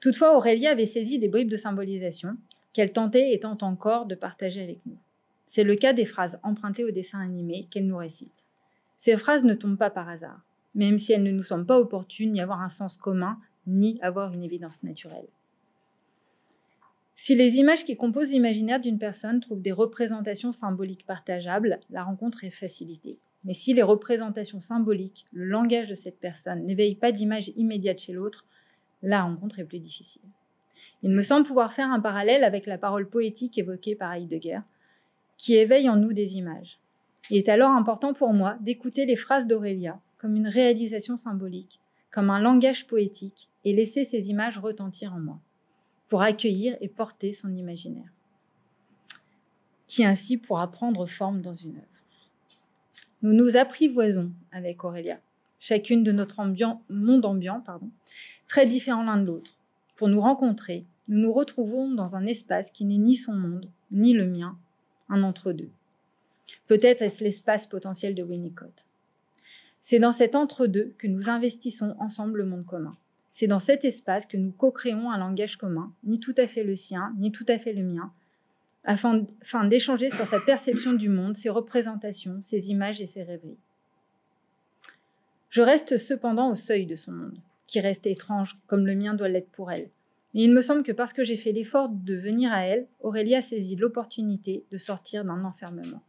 [0.00, 2.36] Toutefois, Aurélia avait saisi des bribes de symbolisation
[2.72, 4.98] qu'elle tentait et tente encore de partager avec nous.
[5.46, 8.32] C'est le cas des phrases empruntées au dessin animé qu'elle nous récite.
[8.98, 10.40] Ces phrases ne tombent pas par hasard,
[10.74, 14.32] même si elles ne nous semblent pas opportunes ni avoir un sens commun, ni avoir
[14.32, 15.28] une évidence naturelle.
[17.18, 22.44] Si les images qui composent l'imaginaire d'une personne trouvent des représentations symboliques partageables, la rencontre
[22.44, 23.18] est facilitée.
[23.44, 28.12] Mais si les représentations symboliques, le langage de cette personne n'éveillent pas d'image immédiate chez
[28.12, 28.44] l'autre,
[29.02, 30.22] la rencontre est plus difficile.
[31.02, 34.60] Il me semble pouvoir faire un parallèle avec la parole poétique évoquée par Heidegger,
[35.38, 36.78] qui éveille en nous des images.
[37.30, 42.30] Il est alors important pour moi d'écouter les phrases d'Aurélia comme une réalisation symbolique, comme
[42.30, 45.38] un langage poétique, et laisser ces images retentir en moi,
[46.08, 48.10] pour accueillir et porter son imaginaire,
[49.86, 51.86] qui ainsi pourra prendre forme dans une œuvre.
[53.22, 55.18] Nous nous apprivoisons avec Aurélia,
[55.58, 56.44] chacune de notre
[56.88, 57.90] monde ambiant, pardon,
[58.46, 59.56] très différent l'un de l'autre,
[59.96, 64.12] pour nous rencontrer, nous nous retrouvons dans un espace qui n'est ni son monde, ni
[64.12, 64.58] le mien,
[65.08, 65.70] un entre-deux.
[66.66, 68.84] Peut-être est-ce l'espace potentiel de Winnicott.
[69.82, 72.96] C'est dans cet entre-deux que nous investissons ensemble le monde commun.
[73.36, 76.74] C'est dans cet espace que nous co-créons un langage commun, ni tout à fait le
[76.74, 78.10] sien, ni tout à fait le mien,
[78.82, 79.26] afin,
[79.68, 83.58] d'échanger sur sa perception du monde, ses représentations, ses images et ses rêveries.
[85.50, 89.28] Je reste cependant au seuil de son monde qui reste étrange, comme le mien doit
[89.28, 89.90] l'être pour elle.
[90.32, 93.34] Mais il me semble que parce que j'ai fait l'effort de venir à elle, Aurélie
[93.34, 96.02] a saisi l'opportunité de sortir d'un enfermement.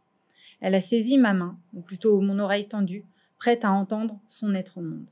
[0.62, 3.04] Elle a saisi ma main, ou plutôt mon oreille tendue,
[3.36, 5.04] prête à entendre son être au monde.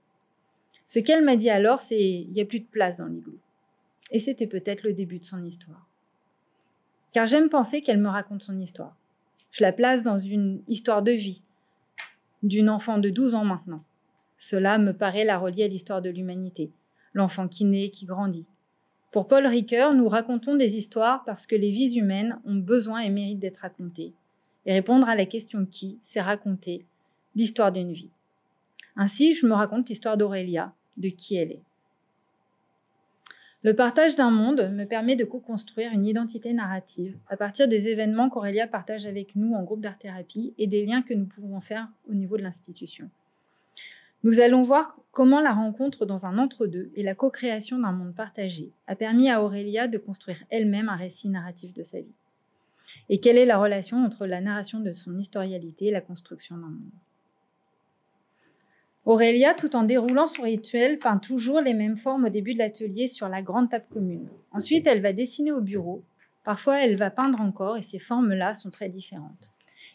[0.87, 3.38] Ce qu'elle m'a dit alors, c'est il n'y a plus de place dans l'igloo.
[4.12, 5.87] Et c'était peut-être le début de son histoire.
[7.12, 8.96] Car j'aime penser qu'elle me raconte son histoire.
[9.51, 11.42] Je la place dans une histoire de vie,
[12.42, 13.83] d'une enfant de 12 ans maintenant,
[14.38, 16.70] cela me paraît la relier à l'histoire de l'humanité,
[17.14, 18.46] l'enfant qui naît, qui grandit.
[19.12, 23.09] Pour Paul Ricoeur, nous racontons des histoires parce que les vies humaines ont besoin et
[23.09, 24.12] méritent d'être racontées.
[24.66, 26.85] Et répondre à la question qui, c'est raconter
[27.35, 28.11] l'histoire d'une vie.
[28.96, 31.62] Ainsi, je me raconte l'histoire d'Aurélia, de qui elle est.
[33.62, 38.30] Le partage d'un monde me permet de co-construire une identité narrative à partir des événements
[38.30, 42.14] qu'Aurélia partage avec nous en groupe d'art-thérapie et des liens que nous pouvons faire au
[42.14, 43.11] niveau de l'institution.
[44.22, 48.70] Nous allons voir comment la rencontre dans un entre-deux et la co-création d'un monde partagé
[48.87, 52.14] a permis à Aurélia de construire elle-même un récit narratif de sa vie.
[53.09, 56.68] Et quelle est la relation entre la narration de son historialité et la construction d'un
[56.68, 56.90] monde?
[59.07, 63.07] Aurélia, tout en déroulant son rituel, peint toujours les mêmes formes au début de l'atelier
[63.07, 64.27] sur la grande table commune.
[64.51, 66.03] Ensuite, elle va dessiner au bureau.
[66.42, 69.49] Parfois, elle va peindre encore et ces formes-là sont très différentes.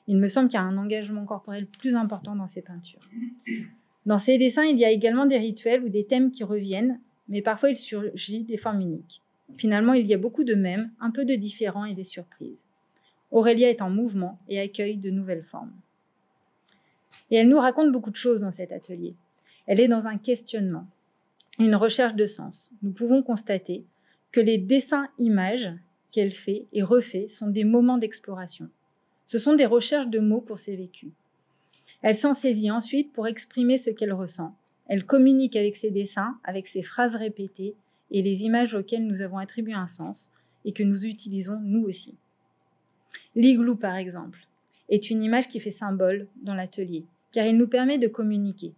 [0.08, 3.02] Il me semble qu'il y a un engagement corporel plus important dans ces peintures.
[4.06, 7.42] Dans ces dessins, il y a également des rituels ou des thèmes qui reviennent, mais
[7.42, 9.22] parfois il surgit des formes uniques.
[9.58, 12.66] Finalement, il y a beaucoup de mêmes, un peu de différents et des surprises.
[13.30, 15.74] Aurélia est en mouvement et accueille de nouvelles formes.
[17.30, 19.16] Et elle nous raconte beaucoup de choses dans cet atelier.
[19.68, 20.88] Elle est dans un questionnement,
[21.60, 22.70] une recherche de sens.
[22.82, 23.84] Nous pouvons constater
[24.32, 25.72] que les dessins-images
[26.12, 28.70] qu'elle fait et refait sont des moments d'exploration.
[29.28, 31.12] Ce sont des recherches de mots pour ses vécus.
[32.02, 34.56] Elle s'en saisit ensuite pour exprimer ce qu'elle ressent.
[34.88, 37.76] Elle communique avec ses dessins, avec ses phrases répétées
[38.10, 40.32] et les images auxquelles nous avons attribué un sens
[40.66, 42.16] et que nous utilisons nous aussi.
[43.36, 44.48] L'igloo, par exemple,
[44.92, 48.74] est une image qui fait symbole dans l'atelier, car il nous permet de communiquer.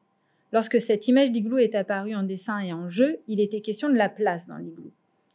[0.53, 3.95] Lorsque cette image d'igloo est apparue en dessin et en jeu, il était question de
[3.95, 4.91] la place dans l'igloo.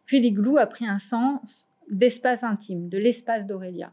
[0.07, 3.93] Puis l'igloo a pris un sens d'espace intime, de l'espace d'Aurélia.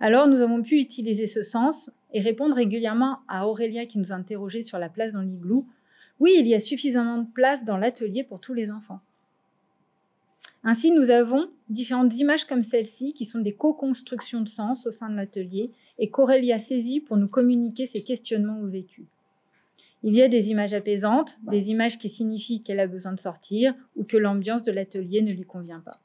[0.00, 4.62] Alors nous avons pu utiliser ce sens et répondre régulièrement à Aurélia qui nous interrogeait
[4.62, 5.66] sur la place dans l'igloo.
[6.20, 9.00] Oui, il y a suffisamment de place dans l'atelier pour tous les enfants.
[10.70, 15.08] Ainsi, nous avons différentes images comme celle-ci qui sont des co-constructions de sens au sein
[15.08, 19.06] de l'atelier et qu'Aurélia saisit pour nous communiquer ses questionnements au vécu.
[20.02, 23.74] Il y a des images apaisantes, des images qui signifient qu'elle a besoin de sortir
[23.96, 25.98] ou que l'ambiance de l'atelier ne lui convient pas.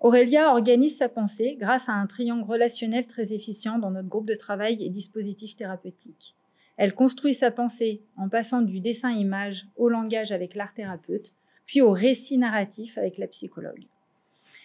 [0.00, 4.34] Aurélia organise sa pensée grâce à un triangle relationnel très efficient dans notre groupe de
[4.34, 6.34] travail et dispositif thérapeutique.
[6.78, 11.34] Elle construit sa pensée en passant du dessin-image au langage avec l'art thérapeute,
[11.68, 13.84] puis au récit narratif avec la psychologue.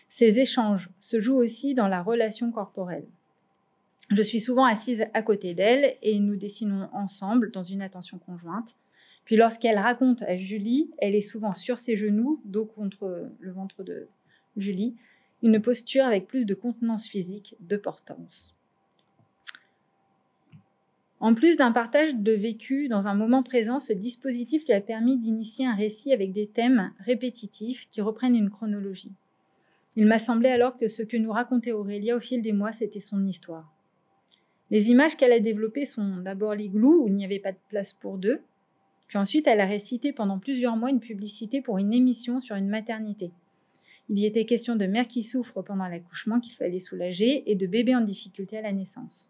[0.10, 3.06] Ces échanges se jouent aussi dans la relation corporelle.
[4.10, 8.76] Je suis souvent assise à côté d'elle et nous dessinons ensemble dans une attention conjointe.
[9.26, 13.84] Puis lorsqu'elle raconte à Julie, elle est souvent sur ses genoux, dos contre le ventre
[13.84, 14.08] de
[14.56, 14.96] Julie,
[15.42, 18.56] une posture avec plus de contenance physique, de portance.
[21.24, 25.16] En plus d'un partage de vécu dans un moment présent, ce dispositif lui a permis
[25.16, 29.14] d'initier un récit avec des thèmes répétitifs qui reprennent une chronologie.
[29.96, 33.00] Il m'a semblé alors que ce que nous racontait Aurélia au fil des mois, c'était
[33.00, 33.72] son histoire.
[34.70, 37.94] Les images qu'elle a développées sont d'abord l'igloo, où il n'y avait pas de place
[37.94, 38.42] pour deux,
[39.08, 42.68] puis ensuite elle a récité pendant plusieurs mois une publicité pour une émission sur une
[42.68, 43.32] maternité.
[44.10, 47.66] Il y était question de mères qui souffrent pendant l'accouchement qu'il fallait soulager et de
[47.66, 49.30] bébés en difficulté à la naissance.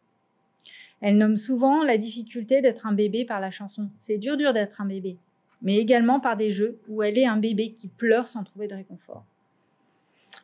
[1.03, 3.89] Elle nomme souvent la difficulté d'être un bébé par la chanson.
[3.99, 5.17] C'est dur dur d'être un bébé,
[5.61, 8.75] mais également par des jeux où elle est un bébé qui pleure sans trouver de
[8.75, 9.25] réconfort.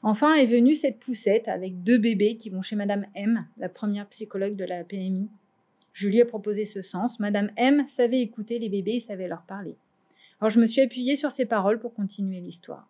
[0.04, 4.06] Enfin est venue cette poussette avec deux bébés qui vont chez Madame M, la première
[4.08, 5.30] psychologue de la PMI.
[5.93, 7.22] Julie a proposé ce sens.
[7.22, 9.78] Madame M savait écouter les bébés et savait leur parler.
[10.41, 12.86] Alors je me suis appuyée sur ces paroles pour continuer l'histoire.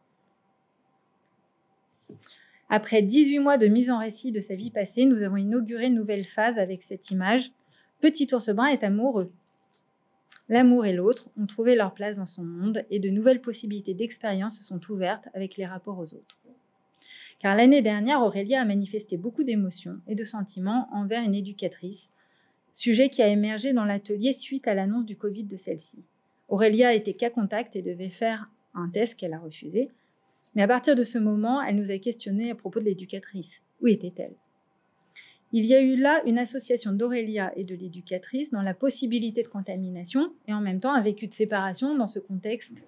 [2.68, 5.94] Après 18 mois de mise en récit de sa vie passée, nous avons inauguré une
[5.94, 7.52] nouvelle phase avec cette image.
[8.00, 9.32] Petit ours brun est amoureux.
[10.48, 14.58] L'amour et l'autre ont trouvé leur place dans son monde et de nouvelles possibilités d'expérience
[14.58, 16.38] se sont ouvertes avec les rapports aux autres.
[17.40, 22.12] Car l'année dernière, Aurélia a manifesté beaucoup d'émotions et de sentiments envers une éducatrice,
[22.74, 26.04] sujet qui a émergé dans l'atelier suite à l'annonce du Covid de celle-ci.
[26.48, 29.90] Aurélia était cas contact et devait faire un test qu'elle a refusé,
[30.56, 33.62] mais à partir de ce moment, elle nous a questionné à propos de l'éducatrice.
[33.82, 34.34] Où était-elle?
[35.52, 39.48] Il y a eu là une association d'Aurélia et de l'éducatrice dans la possibilité de
[39.48, 42.84] contamination et en même temps un vécu de séparation dans ce contexte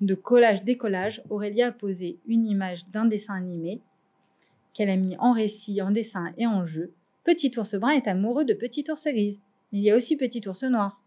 [0.00, 1.22] de collage-décollage.
[1.30, 3.80] Aurélia a posé une image d'un dessin animé
[4.74, 6.92] qu'elle a mis en récit, en dessin et en jeu.
[7.22, 9.40] Petit ours brun est amoureux de Petit ours grise.
[9.70, 11.00] Mais il y a aussi Petit ours noir.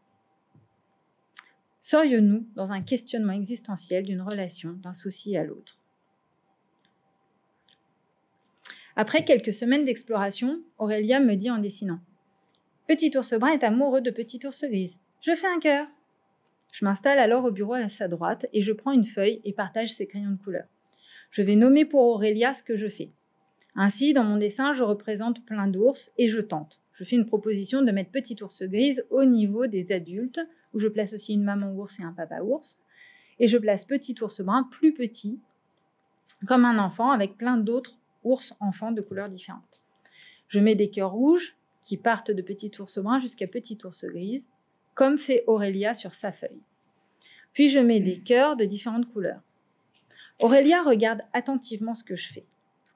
[1.82, 5.78] Serions-nous dans un questionnement existentiel d'une relation, d'un souci à l'autre?
[8.97, 11.99] Après quelques semaines d'exploration, Aurélia me dit en dessinant
[12.88, 14.99] Petit ours brun est amoureux de Petit ours grise.
[15.19, 15.88] Je fais un cœur.
[16.71, 19.93] Je m'installe alors au bureau à sa droite et je prends une feuille et partage
[19.93, 20.63] ses crayons de couleur.
[21.29, 23.10] Je vais nommer pour Aurélia ce que je fais.
[23.75, 26.79] Ainsi, dans mon dessin, je représente plein d'ours et je tente.
[26.93, 30.39] Je fais une proposition de mettre Petit ours grise au niveau des adultes
[30.73, 32.79] où je place aussi une maman ours et un papa ours.
[33.39, 35.41] Et je place petit ours brun plus petit,
[36.47, 39.82] comme un enfant, avec plein d'autres ours enfants de couleurs différentes.
[40.48, 44.48] Je mets des cœurs rouges qui partent de petit ours brun jusqu'à petit ours grise,
[44.96, 46.62] comme fait Aurélia sur sa feuille.
[47.54, 49.42] Puis je mets des cœurs de différentes couleurs.
[50.40, 52.46] Aurélia regarde attentivement ce que je fais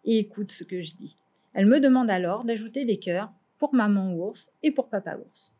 [0.03, 1.15] et écoute ce que je dis.
[1.53, 5.53] Elle me demande alors d'ajouter des cœurs pour maman ours et pour papa ours.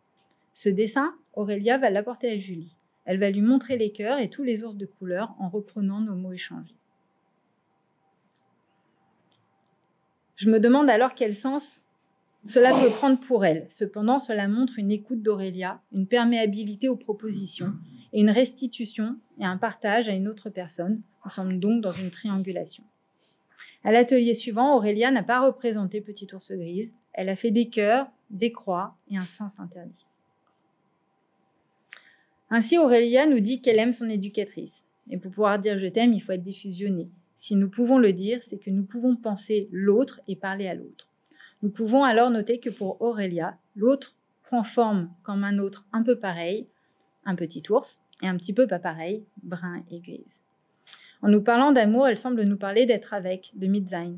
[0.54, 2.76] Ce dessin, Aurélia va l'apporter à Julie.
[3.06, 6.16] Elle va lui montrer les cœurs et tous les ours de couleur en reprenant nos
[6.16, 6.79] mots échangés.
[10.39, 11.82] Je me demande alors quel sens
[12.45, 13.65] cela peut prendre pour elle.
[13.69, 17.73] Cependant, cela montre une écoute d'Aurélia, une perméabilité aux propositions
[18.13, 21.02] et une restitution et un partage à une autre personne.
[21.25, 22.86] Nous sommes donc dans une triangulation.
[23.84, 26.95] À l'atelier suivant, Aurélia n'a pas représenté Petit ours grise.
[27.12, 30.06] Elle a fait des cœurs, des croix et un sens interdit.
[32.49, 34.86] Ainsi, Aurélia nous dit qu'elle aime son éducatrice.
[35.10, 37.10] Et pour pouvoir dire je t'aime, il faut être défusionné.
[37.39, 41.08] Si nous pouvons le dire, c'est que nous pouvons penser l'autre et parler à l'autre.
[41.63, 46.17] Nous pouvons alors noter que pour Aurélia, l'autre prend forme comme un autre un peu
[46.17, 46.67] pareil,
[47.23, 50.41] un petit ours, et un petit peu pas pareil, brun et grise.
[51.21, 54.17] En nous parlant d'amour, elle semble nous parler d'être avec, de Mitsein.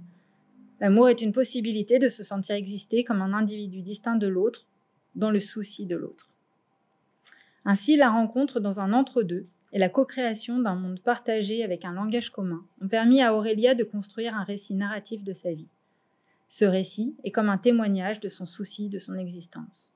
[0.79, 4.65] L'amour est une possibilité de se sentir exister comme un individu distinct de l'autre,
[5.13, 6.27] dans le souci de l'autre.
[7.65, 12.29] Ainsi, la rencontre dans un entre-deux et la co-création d'un monde partagé avec un langage
[12.29, 15.69] commun ont permis à Aurélia de construire un récit narratif de sa vie.
[16.49, 19.93] Ce récit est comme un témoignage de son souci de son existence.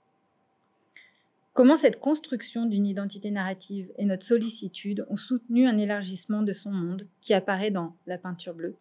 [1.54, 6.72] Comment cette construction d'une identité narrative et notre sollicitude ont soutenu un élargissement de son
[6.72, 8.76] monde qui apparaît dans la peinture bleue?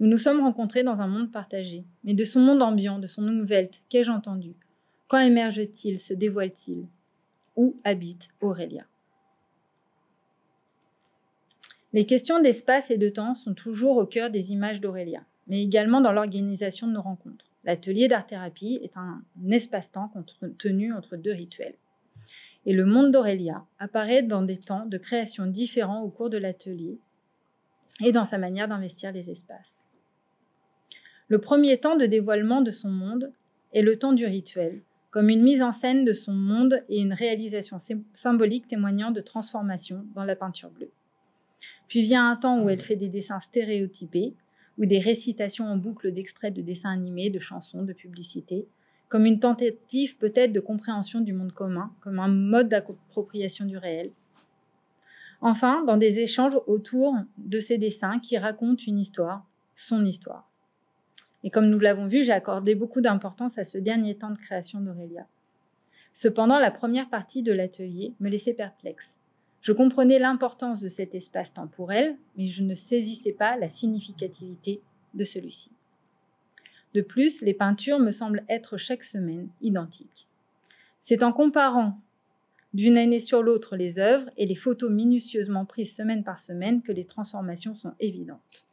[0.00, 3.26] Nous nous sommes rencontrés dans un monde partagé, mais de son monde ambiant, de son
[3.28, 4.54] Umwelt, qu'ai-je entendu?
[5.06, 6.86] Quand émerge-t-il, se dévoile-t-il?
[7.56, 8.84] Où habite Aurélia?
[11.94, 16.00] Les questions d'espace et de temps sont toujours au cœur des images d'Aurélia, mais également
[16.00, 17.44] dans l'organisation de nos rencontres.
[17.62, 20.12] L'atelier d'art-thérapie est un espace-temps
[20.58, 21.76] tenu entre deux rituels.
[22.66, 26.98] Et le monde d'Aurélia apparaît dans des temps de création différents au cours de l'atelier
[28.04, 29.86] et dans sa manière d'investir les espaces.
[31.28, 33.30] Le premier temps de dévoilement de son monde
[33.72, 37.12] est le temps du rituel, comme une mise en scène de son monde et une
[37.12, 37.76] réalisation
[38.14, 40.90] symbolique témoignant de transformation dans la peinture bleue.
[41.88, 44.34] Puis vient un temps où elle fait des dessins stéréotypés,
[44.78, 48.66] ou des récitations en boucle d'extraits de dessins animés, de chansons, de publicités,
[49.08, 54.10] comme une tentative peut-être de compréhension du monde commun, comme un mode d'appropriation du réel.
[55.40, 59.46] Enfin, dans des échanges autour de ces dessins qui racontent une histoire,
[59.76, 60.50] son histoire.
[61.42, 64.80] Et comme nous l'avons vu, j'ai accordé beaucoup d'importance à ce dernier temps de création
[64.80, 65.26] d'Aurélia.
[66.14, 69.18] Cependant, la première partie de l'atelier me laissait perplexe.
[69.64, 74.82] Je comprenais l'importance de cet espace temporel, mais je ne saisissais pas la significativité
[75.14, 75.70] de celui-ci.
[76.92, 80.28] De plus, les peintures me semblent être chaque semaine identiques.
[81.00, 81.98] C'est en comparant
[82.74, 86.92] d'une année sur l'autre les œuvres et les photos minutieusement prises semaine par semaine que
[86.92, 88.66] les transformations sont évidentes.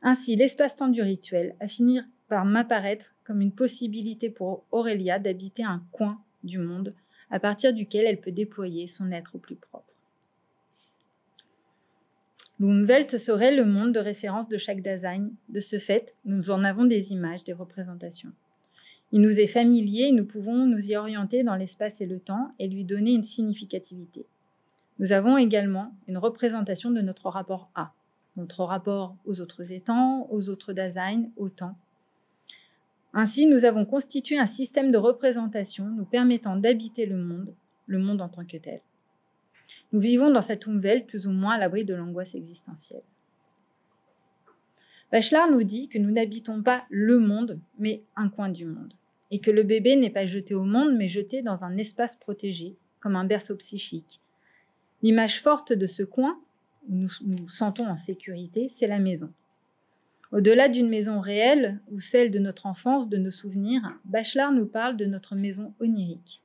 [0.00, 1.98] Ainsi, l'espace-temps du rituel a fini
[2.28, 6.94] par m'apparaître comme une possibilité pour Aurélia d'habiter un coin du monde
[7.32, 9.93] à partir duquel elle peut déployer son être au plus propre.
[12.60, 15.30] L'Umwelt serait le monde de référence de chaque Dasein.
[15.48, 18.32] De ce fait, nous en avons des images, des représentations.
[19.10, 22.52] Il nous est familier et nous pouvons nous y orienter dans l'espace et le temps
[22.58, 24.26] et lui donner une significativité.
[24.98, 27.92] Nous avons également une représentation de notre rapport à,
[28.36, 31.76] notre rapport aux autres étangs, aux autres Dasein, au temps.
[33.12, 37.54] Ainsi, nous avons constitué un système de représentation nous permettant d'habiter le monde,
[37.86, 38.80] le monde en tant que tel.
[39.92, 43.02] Nous vivons dans cette Umwelt plus ou moins à l'abri de l'angoisse existentielle.
[45.12, 48.94] Bachelard nous dit que nous n'habitons pas le monde, mais un coin du monde,
[49.30, 52.74] et que le bébé n'est pas jeté au monde, mais jeté dans un espace protégé,
[53.00, 54.20] comme un berceau psychique.
[55.02, 56.40] L'image forte de ce coin,
[56.88, 59.32] où nous nous sentons en sécurité, c'est la maison.
[60.32, 64.96] Au-delà d'une maison réelle ou celle de notre enfance, de nos souvenirs, Bachelard nous parle
[64.96, 66.42] de notre maison onirique,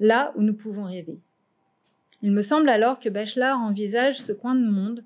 [0.00, 1.18] là où nous pouvons rêver,
[2.22, 5.04] il me semble alors que Bachelard envisage ce coin de monde,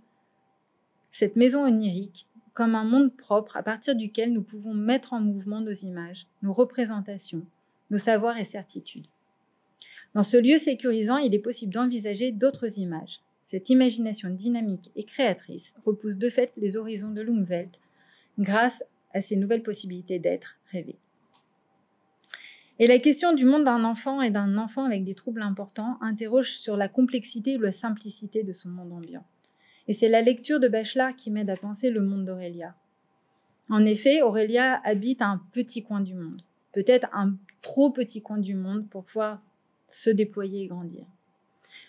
[1.13, 5.61] cette maison onirique, comme un monde propre à partir duquel nous pouvons mettre en mouvement
[5.61, 7.45] nos images, nos représentations,
[7.91, 9.07] nos savoirs et certitudes.
[10.15, 13.21] Dans ce lieu sécurisant, il est possible d'envisager d'autres images.
[13.47, 17.81] Cette imagination dynamique et créatrice repousse de fait les horizons de l'Umwelt
[18.39, 20.99] grâce à ces nouvelles possibilités d'être rêvées.
[22.83, 26.57] Et la question du monde d'un enfant et d'un enfant avec des troubles importants interroge
[26.57, 29.25] sur la complexité ou la simplicité de son monde ambiant.
[29.87, 32.75] Et c'est la lecture de Bachelard qui m'aide à penser le monde d'Aurélia.
[33.69, 36.41] En effet, Aurélia habite un petit coin du monde,
[36.73, 39.43] peut-être un trop petit coin du monde pour pouvoir
[39.89, 41.05] se déployer et grandir.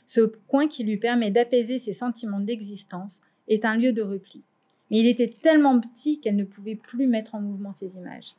[0.08, 4.44] Ce coin qui lui permet d'apaiser ses sentiments d'existence est un lieu de repli.
[4.90, 8.36] Mais il était tellement petit qu'elle ne pouvait plus mettre en mouvement ses images.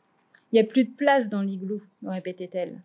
[0.52, 2.82] Il n'y a plus de place dans l'igloo, répétait-elle.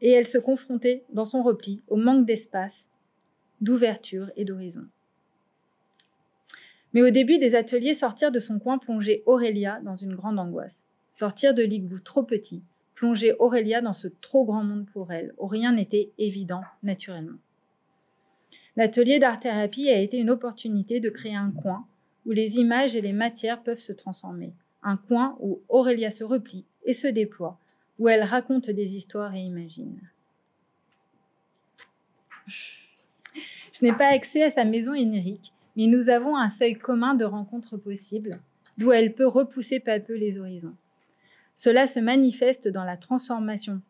[0.00, 2.88] Et, elle se confrontait, dans son repli, au manque d'espace,
[3.60, 4.86] d'ouverture et d'horizon.
[6.92, 10.86] Mais au début des ateliers, sortir de son coin plongeait Aurélia dans une grande angoisse.
[11.10, 12.62] Sortir de l'igloo trop petit
[12.94, 17.38] plongeait Aurélia dans ce trop grand monde pour elle, où rien n'était évident naturellement.
[18.76, 21.86] L'atelier d'art-thérapie a été une opportunité de créer un coin
[22.26, 24.52] où les images et les matières peuvent se transformer.
[24.88, 27.58] Un coin où Aurélia se replie et se déploie,
[27.98, 29.98] où elle raconte des histoires et imagine.
[32.46, 37.24] Je n'ai pas accès à sa maison onirique, mais nous avons un seuil commun de
[37.24, 38.40] rencontres possibles,
[38.78, 40.76] d'où elle peut repousser peu à peu les horizons.
[41.56, 43.82] Cela se manifeste dans la transformation.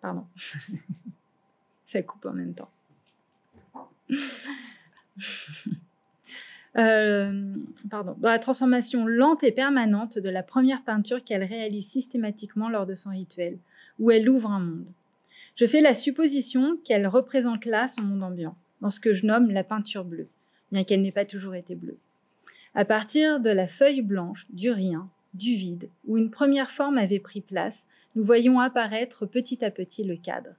[0.00, 0.28] Pardon.
[1.86, 2.70] Ça coupe en même temps.
[6.78, 7.54] Euh,
[7.84, 12.94] dans la transformation lente et permanente de la première peinture qu'elle réalise systématiquement lors de
[12.94, 13.58] son rituel,
[13.98, 14.86] où elle ouvre un monde.
[15.54, 19.50] Je fais la supposition qu'elle représente là son monde ambiant, dans ce que je nomme
[19.50, 20.28] la peinture bleue,
[20.70, 21.96] bien qu'elle n'ait pas toujours été bleue.
[22.74, 27.20] À partir de la feuille blanche, du rien, du vide, où une première forme avait
[27.20, 30.50] pris place, nous voyons apparaître petit à petit le cadre.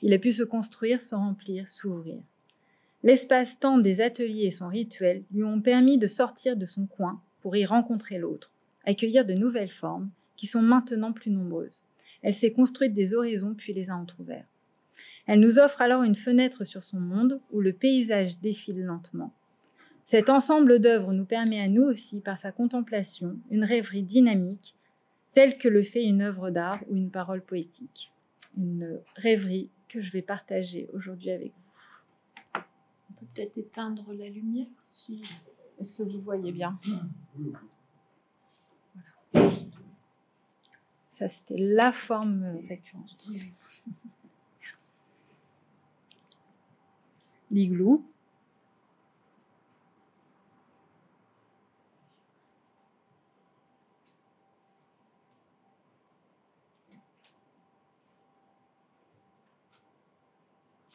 [0.00, 2.22] Il a pu se construire, se remplir, s'ouvrir.
[3.04, 7.56] L'espace-temps des ateliers et son rituel lui ont permis de sortir de son coin pour
[7.56, 8.52] y rencontrer l'autre,
[8.84, 11.82] accueillir de nouvelles formes qui sont maintenant plus nombreuses.
[12.22, 14.46] Elle s'est construite des horizons puis les a entr'ouverts.
[15.26, 19.32] Elle nous offre alors une fenêtre sur son monde où le paysage défile lentement.
[20.04, 24.76] Cet ensemble d'œuvres nous permet à nous aussi, par sa contemplation, une rêverie dynamique,
[25.34, 28.12] telle que le fait une œuvre d'art ou une parole poétique.
[28.56, 31.61] Une rêverie que je vais partager aujourd'hui avec vous
[33.22, 35.22] peut-être éteindre la lumière si...
[35.78, 36.78] Est-ce que vous voyez bien
[41.12, 43.16] Ça, c'était la forme récurrente.
[44.60, 44.94] Merci.
[47.50, 48.04] L'igloo.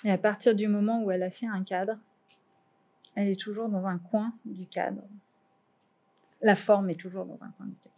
[0.04, 1.98] Et à partir du moment où elle a fait un cadre,
[3.18, 5.02] elle est toujours dans un coin du cadre.
[6.44, 7.96] La forme est toujours dans un coin du cadre.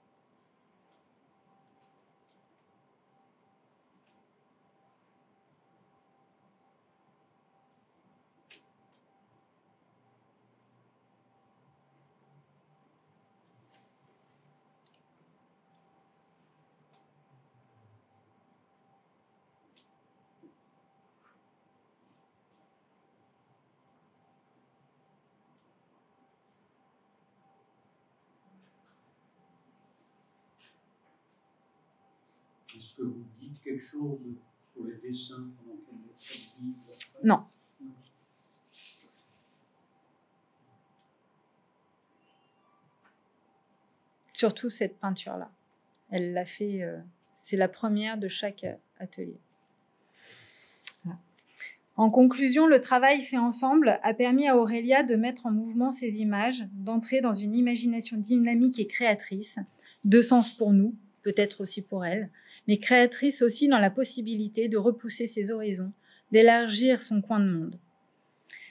[32.79, 34.27] Est-ce vous dites quelque chose
[34.73, 35.49] sur les dessins
[37.23, 37.43] Non.
[44.33, 45.51] Surtout cette peinture-là.
[46.11, 46.97] Elle l'a fait, euh,
[47.35, 48.65] c'est la première de chaque
[48.97, 49.39] atelier.
[51.99, 56.21] En conclusion, le travail fait ensemble a permis à Aurélia de mettre en mouvement ces
[56.21, 59.59] images, d'entrer dans une imagination dynamique et créatrice,
[60.05, 62.29] de sens pour nous, peut-être aussi pour elle,
[62.69, 65.91] mais créatrice aussi dans la possibilité de repousser ses horizons,
[66.31, 67.79] d'élargir son coin de monde.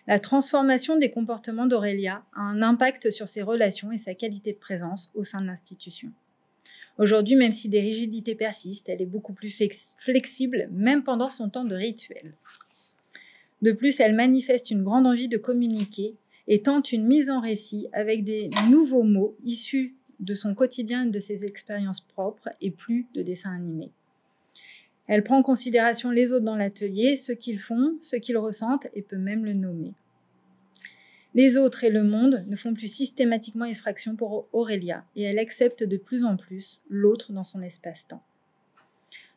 [0.07, 4.59] La transformation des comportements d'Aurélia a un impact sur ses relations et sa qualité de
[4.59, 6.12] présence au sein de l'institution.
[6.96, 9.51] Aujourd'hui, même si des rigidités persistent, elle est beaucoup plus
[9.96, 12.36] flexible, même pendant son temps de rituel.
[13.62, 16.14] De plus, elle manifeste une grande envie de communiquer
[16.46, 21.10] et tente une mise en récit avec des nouveaux mots issus de son quotidien et
[21.10, 23.90] de ses expériences propres et plus de dessins animés.
[25.06, 29.02] Elle prend en considération les autres dans l'atelier, ce qu'ils font, ce qu'ils ressentent et
[29.02, 29.94] peut même le nommer.
[31.34, 35.82] Les autres et le monde ne font plus systématiquement effraction pour Aurélia et elle accepte
[35.82, 38.22] de plus en plus l'autre dans son espace-temps.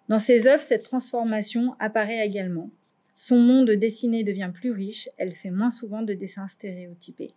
[0.10, 2.70] Dans ses œuvres, cette transformation apparaît également.
[3.18, 7.34] Son monde dessiné devient plus riche, elle fait moins souvent de dessins stéréotypés.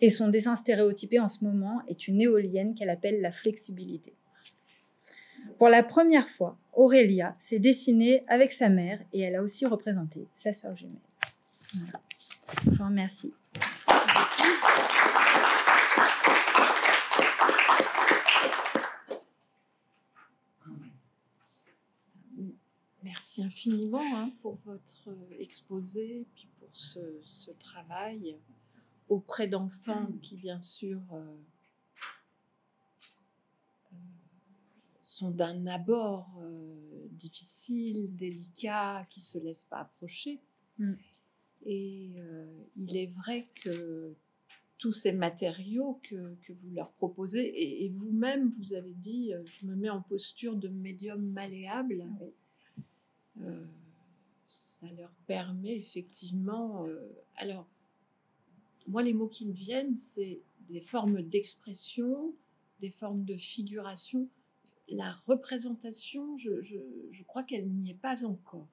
[0.00, 4.12] Et son dessin stéréotypé en ce moment est une éolienne qu'elle appelle la flexibilité.
[5.58, 10.26] Pour la première fois, Aurélia s'est dessinée avec sa mère et elle a aussi représenté
[10.36, 10.96] sa sœur jumelle.
[12.64, 13.32] Je vous remercie.
[23.02, 28.36] Merci infiniment hein, pour votre exposé et pour ce travail
[29.08, 31.36] auprès d'enfants qui, bien sûr, euh,
[33.92, 33.96] euh,
[35.02, 40.40] sont d'un abord euh, difficile, délicat, qui ne se laissent pas approcher.
[40.78, 40.94] Mm.
[41.66, 42.10] Et
[42.76, 44.14] il est vrai que
[44.76, 47.40] tous ces matériaux que, que vous leur proposez.
[47.40, 52.06] Et, et vous-même, vous avez dit, je me mets en posture de médium malléable.
[53.40, 53.64] Euh,
[54.46, 56.86] ça leur permet effectivement...
[57.36, 57.66] alors,
[58.86, 62.34] moi, les mots qui me viennent, c'est des formes d'expression,
[62.80, 64.28] des formes de figuration.
[64.88, 66.76] La représentation, je, je,
[67.10, 68.68] je crois qu'elle n'y est pas encore.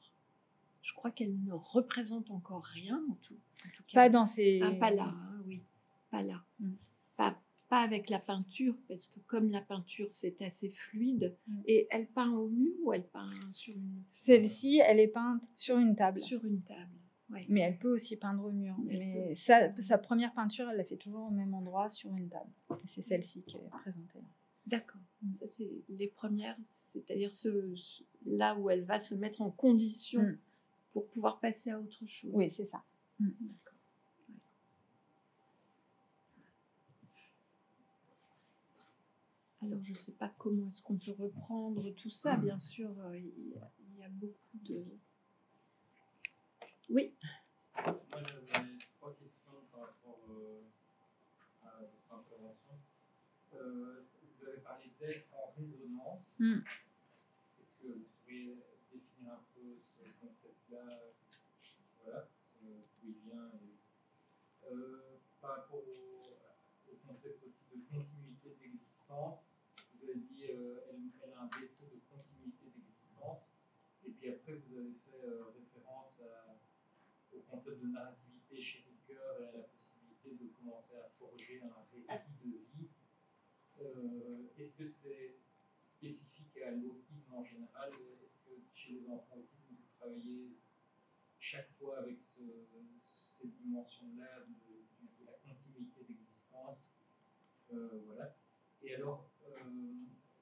[0.81, 3.35] Je crois qu'elle ne représente encore rien, en tout,
[3.65, 3.93] en tout cas.
[3.93, 4.59] Pas dans ces.
[4.63, 5.61] Ah, pas là, hein, oui,
[6.09, 6.43] pas là.
[6.59, 6.71] Mm.
[7.15, 7.39] Pas,
[7.69, 11.61] pas avec la peinture, parce que comme la peinture, c'est assez fluide, Mm.
[11.67, 15.77] et elle peint au nu ou elle peint sur une, Celle-ci, elle est peinte sur
[15.77, 16.19] une table.
[16.19, 16.89] sur une table.
[17.31, 17.45] Ouais.
[17.49, 18.75] Mais elle peut aussi peindre au mur.
[18.89, 22.51] Elle Mais sa, première peinture, elle la fait toujours au même endroit sur une table.
[22.85, 24.19] C'est celle-ci qui est présentée.
[24.67, 25.01] D'accord.
[25.21, 25.31] Mm.
[25.31, 30.21] Ça, c'est les premières, c'est-à-dire ce, ce- là où elle va se mettre en condition
[30.21, 30.37] Mm.
[30.91, 32.31] pour pouvoir passer à autre chose.
[32.33, 32.83] Oui, c'est ça.
[33.19, 33.75] D'accord.
[34.29, 34.35] Ouais.
[39.67, 42.35] Alors, je ne sais pas comment est-ce qu'on peut reprendre tout ça.
[42.35, 44.83] Bien sûr, euh, il y, a- il y a beaucoup de...
[46.93, 47.15] Oui,
[47.85, 50.59] Moi, j'avais trois questions par rapport euh,
[51.63, 52.75] à votre intervention.
[53.53, 56.25] Euh, vous avez parlé d'être en résonance.
[56.37, 56.59] Mm.
[57.61, 58.57] Est-ce que vous pourriez
[58.91, 60.83] définir un peu ce concept-là?
[62.03, 62.27] Voilà,
[62.65, 63.51] euh, d'où il vient.
[63.55, 63.77] et,
[64.69, 66.35] euh, par rapport au,
[66.91, 69.39] au concept aussi de continuité d'existence,
[69.95, 73.47] vous avez dit euh, elle, elle a un défaut de continuité d'existence.
[74.05, 76.57] Et puis après, vous avez fait euh, référence à
[77.33, 81.83] au concept de narrativité chez Ricoeur et à la possibilité de commencer à forger un
[81.91, 82.89] récit de vie.
[83.79, 85.37] Euh, Est-ce que c'est
[85.79, 87.91] spécifique à l'autisme en général?
[88.23, 90.57] Est-ce que chez les enfants autistes, vous travaillez
[91.39, 92.41] chaque fois avec ce,
[93.37, 96.79] cette dimension-là de, la continuité d'existence?
[97.73, 98.35] Euh, Voilà.
[98.83, 99.53] Et alors, euh,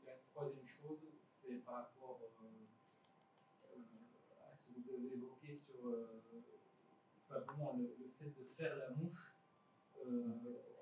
[0.05, 2.21] la troisième chose, c'est par rapport
[4.51, 5.85] à ce que vous avez évoqué sur
[7.30, 9.36] simplement le, fait de faire la mouche
[10.05, 10.34] euh,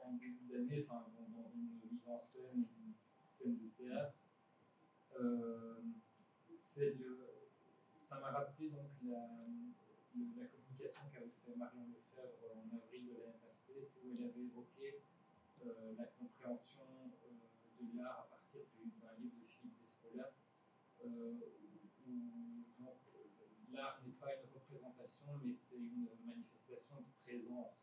[0.03, 2.93] en début d'année, enfin, dans, une mise en scène, une
[3.29, 4.17] scène de théâtre.
[5.19, 5.81] Euh,
[6.77, 7.43] le,
[7.99, 9.17] ça m'a rappelé donc la,
[10.45, 15.01] communication qu'avait fait Marion Lefebvre en avril de l'année passée, où elle avait évoqué
[15.65, 20.31] euh, la compréhension euh, de l'art à partir du- d'un livre de Philippe Descola,
[21.03, 21.41] où
[23.71, 27.77] l'art n'est pas une représentation, mais c'est une manifestation de présence.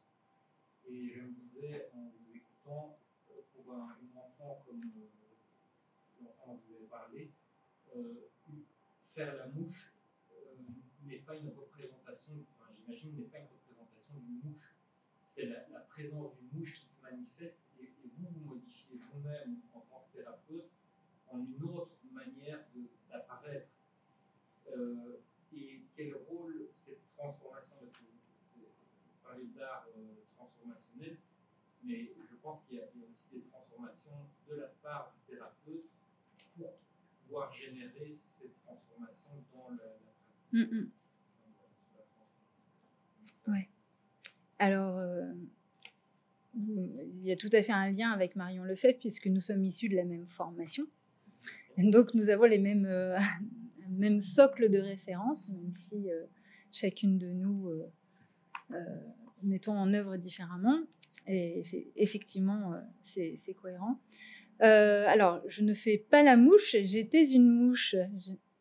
[0.86, 2.98] Et je me disais, en vous écoutant,
[3.30, 7.32] euh, pour un, enfant comme euh, l'enfant dont vous avez parlé,
[7.96, 8.28] euh,
[9.14, 9.94] faire la mouche
[11.04, 12.32] n'est pas une représentation,
[12.76, 14.74] j'imagine, n'est pas une représentation d'une mouche.
[15.22, 20.06] C'est la, présence d'une mouche qui se manifeste et, vous vous modifiez vous-même en tant
[20.06, 20.70] que thérapeute
[21.28, 22.64] en une autre manière
[23.08, 23.68] d'apparaître.
[25.56, 28.04] Et quel rôle cette transformation, parce que
[28.56, 28.66] vous,
[29.22, 31.18] parlez d'art euh, transformationnel,
[31.82, 35.88] mais je pense qu'il y, y a aussi des transformations de la part du thérapeute
[36.56, 36.74] pour
[37.24, 40.12] pouvoir générer cette transformation dans la, la.
[40.52, 40.90] Mm, mm.
[41.42, 42.26] Transformation.
[44.58, 45.32] Alors, euh,
[46.56, 49.88] il y a tout à fait un lien avec Marion Lefebvre, puisque nous sommes issus
[49.88, 50.86] de la même formation.
[51.78, 53.18] Donc, nous avons les mêmes, euh,
[53.90, 56.24] mêmes socles de référence, même si euh,
[56.72, 57.86] chacune de nous euh,
[58.72, 58.76] euh,
[59.42, 60.80] mettons en œuvre différemment.
[61.26, 62.74] Et effe- effectivement,
[63.04, 63.98] c'est cohérent.
[64.60, 67.96] Alors, je ne fais pas la mouche, j'étais une mouche.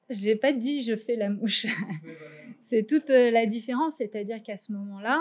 [0.10, 1.66] Je n'ai pas dit je fais la mouche.
[2.62, 5.20] C'est toute la différence, c'est-à-dire qu'à ce moment-là,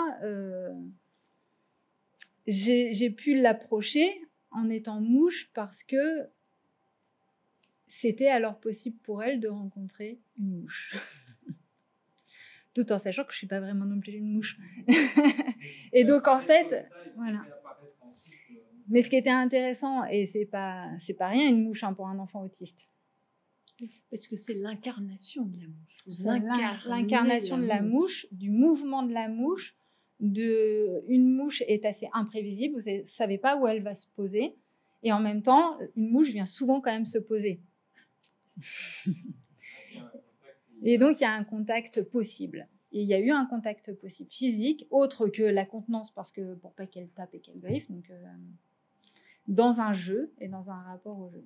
[2.47, 4.09] j'ai j'ai pu l'approcher
[4.51, 6.27] en étant mouche parce que
[7.99, 10.95] c'était alors possible pour elle de rencontrer une mouche.
[12.73, 14.57] Tout en sachant que je suis pas vraiment non plus une mouche.
[15.93, 16.73] Et donc, en fait,
[17.15, 17.39] voilà.
[17.39, 18.05] euh,
[18.89, 22.07] Mais ce qui était intéressant, et c'est pas c'est pas rien une mouche hein, pour
[22.07, 22.79] un enfant autiste.
[24.09, 25.97] parce que c'est l'incarnation de la mouche.
[26.85, 29.75] L'incarnation de la mouche, du mouvement de la mouche,
[30.19, 34.55] de une mouche est assez imprévisible, vous ne savez pas où elle va se poser,
[35.03, 37.59] et en même temps, une mouche vient souvent quand même se poser.
[37.59, 38.42] il y a un contact,
[40.85, 42.67] Et donc, il y a un contact possible.
[42.91, 46.55] Et il y a eu un contact possible physique, autre que la contenance, parce que
[46.55, 48.23] pour pas qu'elle tape et qu'elle griffe, donc euh,
[49.47, 51.45] dans un jeu et dans un rapport au jeu.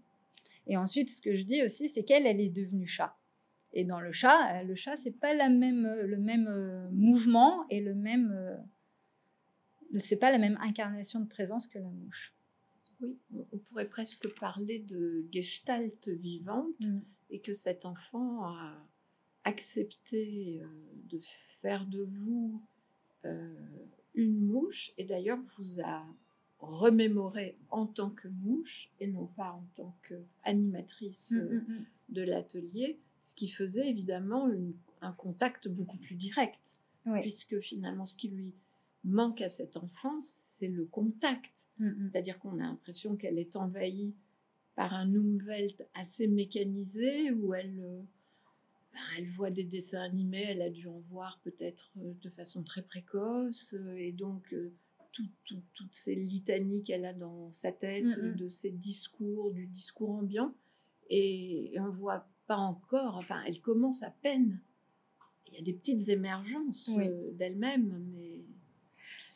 [0.67, 3.15] Et ensuite, ce que je dis aussi, c'est qu'elle, elle est devenue chat.
[3.73, 7.65] Et dans le chat, euh, le chat, c'est pas la même, le même euh, mouvement
[7.69, 12.33] et le même, euh, c'est pas la même incarnation de présence que la mouche.
[13.01, 16.99] Oui, on- pourrait presque parler de gestalt vivante Mm.
[17.31, 18.75] et que cet enfant a
[19.43, 20.67] accepté euh,
[21.09, 21.19] de
[21.61, 22.61] faire de vous
[23.25, 23.53] euh,
[24.13, 26.05] une mouche et d'ailleurs vous a
[26.59, 31.85] remémoré en tant que mouche et non pas en tant qu'animatrice Mm, euh, mm, mm.
[32.09, 36.75] de l'atelier, ce qui faisait évidemment une- un contact beaucoup plus direct,
[37.05, 37.21] Oui.
[37.21, 38.53] puisque finalement ce qui lui
[39.03, 41.67] manque à cet enfant, c'est le contact.
[41.79, 42.01] Mm, mm.
[42.01, 44.13] C'est-à-dire qu'on a l'impression qu'elle est envahie
[44.75, 48.01] par un Umwelt assez mécanisé, où elle, euh,
[48.93, 52.63] ben, elle voit des dessins animés, elle a dû en voir peut-être euh, de façon
[52.63, 54.53] très précoce, euh, et donc
[55.11, 59.65] tout- tout- toutes ces litanies qu'elle a dans sa tête, Mm, de ses discours, du
[59.67, 60.53] discours ambiant,
[61.09, 64.59] et on voit pas encore, enfin elle commence à peine.
[65.47, 67.07] Il y a des petites émergences Oui.
[67.33, 68.36] d'elle-même, mais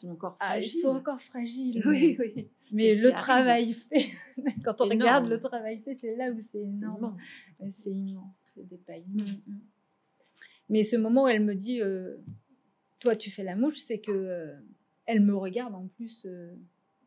[0.02, 0.82] sont encore Ah, ils fragiles.
[0.82, 1.84] sont encore fragiles.
[1.86, 2.50] Oui, oui.
[2.72, 4.08] Mais le travail fait,
[4.64, 5.00] quand on Énorme.
[5.02, 7.18] regarde le travail fait, c'est là où c'est énorme.
[7.72, 8.36] C'est immense.
[8.54, 9.48] C'est des pailles Mm, immenses.
[9.48, 9.60] mm.
[10.70, 12.18] Mais ce moment où elle me dit, euh,
[13.00, 14.56] toi tu fais la mouche, c'est que euh,
[15.06, 16.54] elle me regarde en plus euh,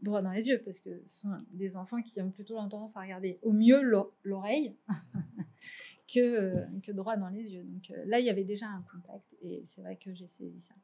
[0.03, 3.01] droit dans les yeux, parce que ce sont des enfants qui ont plutôt tendance à
[3.01, 4.75] regarder au mieux l'o- l'oreille
[6.13, 7.63] que, euh, que droit dans les yeux.
[7.65, 10.61] Donc euh, là, il y avait déjà un contact, et c'est vrai que j'ai saisi
[10.61, 10.75] ça.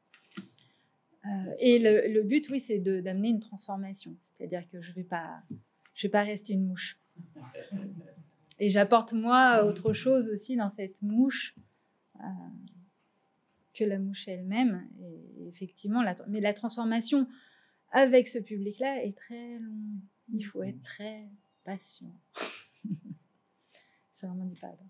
[1.25, 4.15] Euh, et le, le but, oui, c'est d'amener une transformation.
[4.23, 5.41] C'est-à-dire que je vais pas,
[5.95, 6.97] je vais pas rester une mouche.
[8.59, 11.55] Et j'apporte moi autre chose aussi dans cette mouche
[12.19, 12.27] euh,
[13.75, 14.87] que la mouche elle-même.
[15.01, 17.27] Et effectivement, la, mais la transformation
[17.91, 19.99] avec ce public-là est très long.
[20.33, 21.27] Il faut être très
[21.63, 22.15] patient.
[24.13, 24.85] C'est vraiment du pardon.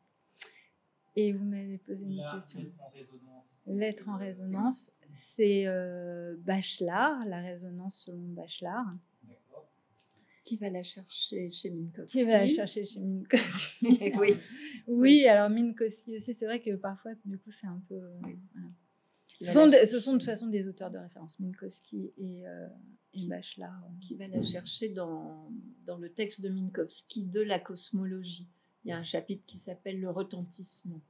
[1.16, 2.60] Et vous m'avez posé une La question.
[2.60, 3.62] lettre en résonance.
[3.68, 4.92] L'être en résonance,
[5.36, 8.86] c'est euh, Bachelard, la résonance selon Bachelard,
[9.24, 9.68] D'accord.
[10.44, 14.14] Qui va la chercher chez Minkowski qui va la chercher chez Minkowski.
[14.20, 14.38] oui.
[14.88, 17.96] oui, alors Minkowski aussi, c'est vrai que parfois, du coup, c'est un peu.
[17.96, 18.38] euh, Oui.
[18.54, 18.68] voilà.
[19.28, 22.12] Qui Ce sont, de, ce chercher- sont de toute façon des auteurs de référence, Minkowski
[22.18, 22.68] et, euh,
[23.14, 23.84] et Bachelard.
[24.02, 25.52] Qui va la chercher dans,
[25.86, 28.48] dans le texte de Minkowski de la cosmologie.
[28.84, 31.02] Il y a un chapitre qui s'appelle Le retentissement.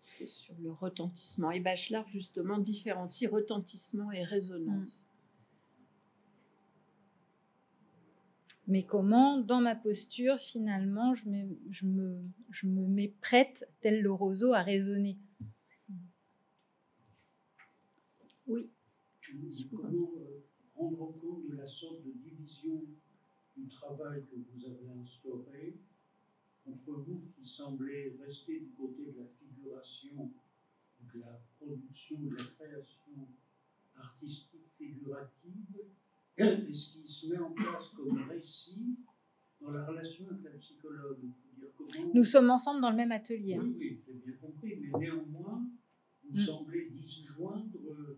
[0.00, 1.50] C'est sur le retentissement.
[1.50, 5.06] Et Bachelard, justement, différencie retentissement et résonance.
[8.66, 14.00] Mais comment, dans ma posture, finalement, je me, je me, je me mets prête, tel
[14.00, 15.18] le roseau, à résonner?
[18.46, 18.70] Oui.
[19.76, 20.44] Comment euh,
[20.76, 22.84] rendre compte de la sorte de division
[23.56, 25.76] du travail que vous avez instauré?
[26.66, 30.32] Entre vous qui semblez rester du côté de la figuration,
[31.00, 33.28] de la production, de la création
[33.96, 35.80] artistique figurative,
[36.36, 38.96] et ce qui se met en place comme récit
[39.60, 41.20] dans la relation avec la psychologue?
[41.56, 43.58] Dire comment- Nous sommes ensemble dans le même atelier.
[43.58, 45.66] oui, oui, j'ai bien compris, mais néanmoins,
[46.22, 46.46] vous Mm.
[46.46, 48.16] semblez disjoindre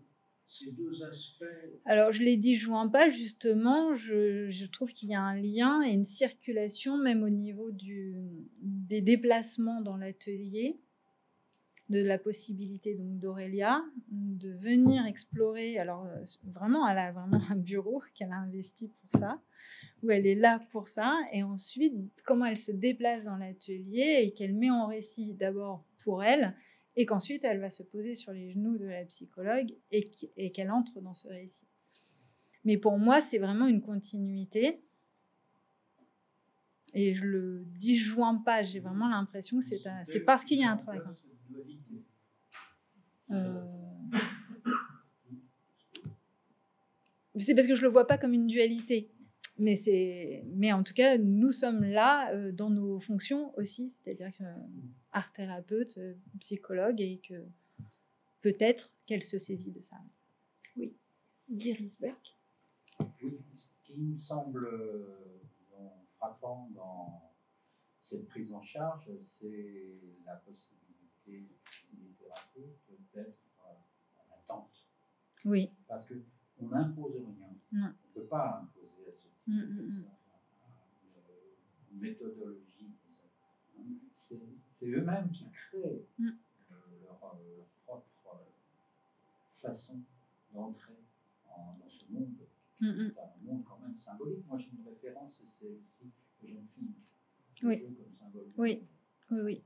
[0.53, 1.43] ces deux aspects.
[1.85, 3.95] Alors, je l'ai dit, je joins pas, justement.
[3.95, 8.15] Je, je trouve qu'il y a un lien et une circulation, même au niveau du,
[8.61, 10.77] des déplacements dans l'atelier,
[11.89, 15.77] de la possibilité donc d'Aurélia de venir explorer.
[15.79, 19.41] Alors, euh, vraiment, elle a vraiment un bureau qu'elle a investi pour ça,
[20.03, 21.17] où elle est là pour ça.
[21.33, 21.93] Et ensuite,
[22.25, 26.53] comment elle se déplace dans l'atelier et qu'elle met en récit d'abord pour elle
[26.95, 30.51] et qu'ensuite elle va se poser sur les genoux de la psychologue et qu'- et
[30.51, 31.65] qu'elle entre dans ce récit.
[32.65, 34.79] Mais pour moi, c'est vraiment une continuité.
[36.93, 40.77] Et je le disjoins pas, j'ai vraiment l'impression que c'est parce qu'il y a un
[40.77, 41.01] travail.
[43.31, 43.63] Euh,
[47.39, 49.09] C'est parce que je le vois pas comme une dualité.
[49.57, 50.43] Mais, c'est...
[50.47, 54.43] Mais en tout cas, nous sommes là euh, dans nos fonctions aussi, c'est-à-dire que
[55.11, 57.45] art thérapeute, euh, psychologue, et que
[58.41, 59.97] peut-être qu'elle se saisit de ça.
[61.47, 62.35] D'Iris Beck.
[63.21, 65.33] Oui, ce qui me semble euh,
[66.17, 67.31] frappant dans
[68.01, 71.47] cette prise en charge, c'est la possibilité
[71.91, 72.79] des thérapeutes
[73.13, 73.73] d'être euh,
[74.17, 74.87] en attente.
[75.45, 75.69] Oui.
[75.87, 77.55] Parce qu'on n'impose rien.
[77.71, 77.93] Non.
[78.03, 78.82] On ne peut pas imposer
[79.47, 80.05] Mm, mm, mm.
[81.99, 82.91] méthodologie.
[84.13, 86.29] C'est eux-mêmes qui créent Mm.
[86.71, 88.51] euh, leur, euh, leur propre euh,
[89.51, 90.01] façon
[90.53, 90.97] d'entrer
[91.49, 92.35] en- dans ce monde
[92.79, 93.11] mm.
[93.17, 94.45] un monde quand même symbolique.
[94.47, 96.93] Moi, j'ai une référence, c'est ici les jeunes filles
[97.55, 97.79] qui Oui.
[97.79, 98.51] jouent comme symbole.
[98.57, 98.87] Oui.
[99.31, 99.63] Oui, oui.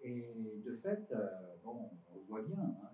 [0.00, 2.90] Et de fait, euh, bon, on voit bien, hein,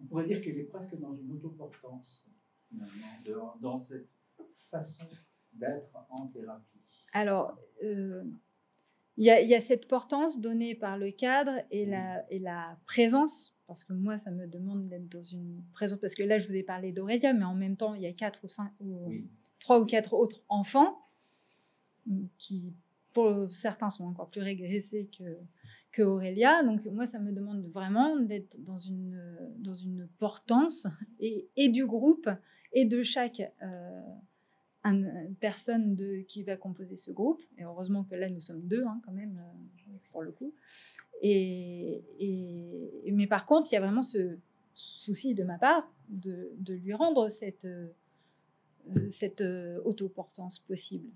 [0.00, 2.26] On pourrait dire qu'elle est presque dans une autoportance,
[2.74, 4.08] finalement, de- dans cette
[4.70, 5.04] façon
[5.52, 6.80] d'être en thérapie.
[7.12, 8.24] Alors, euh,
[9.16, 12.38] il y, a- il y a cette portance donnée par le cadre et la, et
[12.40, 16.38] la présence, parce que moi, ça me demande d'être dans une présence, parce que là,
[16.40, 18.72] je vous ai parlé d'Aurélia, mais en même temps, il y a quatre ou cinq,
[18.80, 19.26] ou Oui.
[19.60, 20.98] trois ou quatre autres enfants
[22.38, 22.72] qui,
[23.12, 25.38] pour certains, sont encore plus régressés que,
[25.92, 26.62] que Aurélia.
[26.64, 29.22] Donc, moi, ça me demande vraiment d'être dans une,
[29.58, 30.86] dans une portance
[31.20, 32.28] et, et du groupe
[32.74, 34.00] et de chaque euh,
[34.84, 37.40] une personne de, qui va composer ce groupe.
[37.56, 40.52] Et heureusement que là, nous sommes deux, hein, quand même, euh, pour le coup.
[41.22, 44.36] Et, et- mais par contre, il y a vraiment ce
[44.74, 47.86] souci de ma part de, de lui rendre cette, euh,
[49.12, 51.08] cette euh, autoportance possible.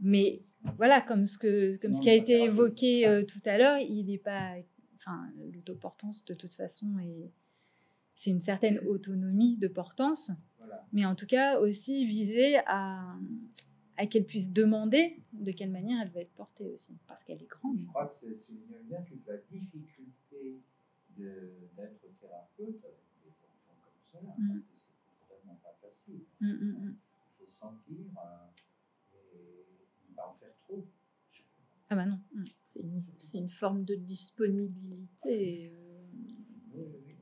[0.00, 0.42] Mais
[0.76, 4.18] voilà, comme ce, que, comme ce qui a été évoqué tout à l'heure, il n'est
[4.18, 4.54] pas.
[4.96, 7.30] Enfin, l'autoportance, de toute façon, est-
[8.18, 10.84] c'est une certaine autonomie de portance, Voilà.
[10.92, 13.14] mais en tout cas aussi visée à,
[13.96, 17.46] à qu'elle puisse demander de quelle manière elle va être portée aussi, parce qu'elle est
[17.48, 17.78] grande.
[17.78, 20.58] Je crois que c'est souligne bien toute la difficulté
[21.16, 24.34] de- d'être thérapeute avec des enfants comme cela.
[24.36, 24.48] Mm.
[24.48, 26.20] parce que C'est vraiment pas facile.
[26.40, 26.96] Mm, mm.
[27.40, 30.84] Il faut sentir euh, et ne pas en faire trop.
[31.90, 32.18] Ah bah non.
[32.60, 35.87] C'est une, c'est une forme de disponibilité euh.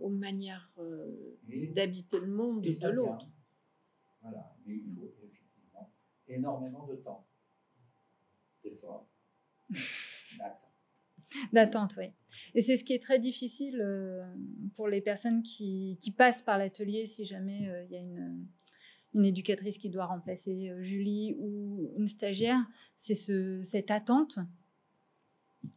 [0.01, 1.38] Aux manières euh,
[1.74, 3.26] d'habiter le monde et de l'autre.
[4.22, 5.92] Voilà, mais il faut effectivement
[6.26, 7.26] énormément de temps,
[8.62, 9.09] d'efforts,
[10.38, 10.61] d'attente.
[11.53, 12.07] D'attente, oui.
[12.55, 14.24] Et c'est ce qui est très difficile euh,
[14.76, 18.47] pour les personnes qui, qui passent par l'atelier si jamais euh, il y a une,
[19.14, 22.61] une éducatrice qui doit remplacer Julie ou une stagiaire,
[22.97, 24.38] c'est ce, cette attente.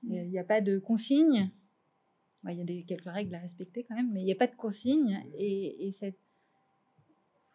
[0.04, 1.52] Il n'y a pas de consigne.
[2.48, 4.48] Il y a des, quelques règles à respecter quand même, mais il n'y a pas
[4.48, 5.24] de consigne.
[5.38, 6.18] Et, et cette...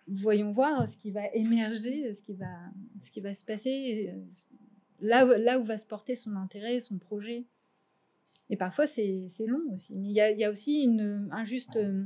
[0.07, 2.55] voyons voir ce qui va émerger, ce qui va,
[3.03, 4.21] ce qui va se passer, euh,
[5.01, 7.45] là, où- là où va se porter son intérêt, son projet.
[8.51, 9.95] Et parfois, c'est long aussi.
[9.95, 11.77] Mais il y a, il y a aussi une, un juste.
[11.77, 12.05] euh,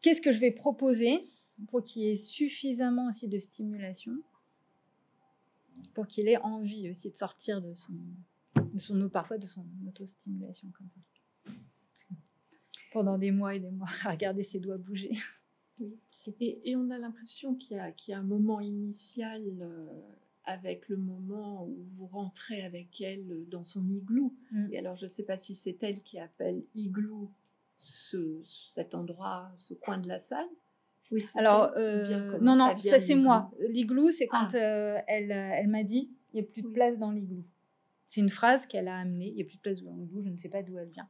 [0.00, 1.24] Qu'est-ce que je vais proposer
[1.68, 4.12] pour qu'il y ait suffisamment aussi de stimulation,
[5.94, 7.92] pour qu'il ait envie aussi de sortir de son,
[8.72, 11.52] de son parfois de son auto-stimulation comme ça.
[12.92, 15.12] Pendant des mois et des mois à regarder ses doigts bouger.
[16.40, 19.86] Et, et on a l'impression qu'il y, a- qu'il y a un moment initial euh,
[20.44, 24.34] avec le moment où vous rentrez avec elle dans son igloo.
[24.52, 24.66] Mm.
[24.72, 27.30] Et alors, je ne sais pas si c'est elle qui appelle igloo
[27.78, 28.40] ce,
[28.72, 30.48] cet endroit, ce coin de la salle.
[31.12, 33.50] Oui, Alors, euh, non, non, ça c'est moi.
[33.70, 34.56] L'igloo, c'est quand Ah.
[34.56, 36.74] euh, elle, euh, elle m'a dit il n'y a plus de Oui.
[36.74, 37.42] place dans l'igloo.
[38.08, 40.28] C'est une phrase qu'elle a amenée il n'y a plus de place dans l'igloo, je
[40.30, 41.08] ne sais pas d'où elle vient.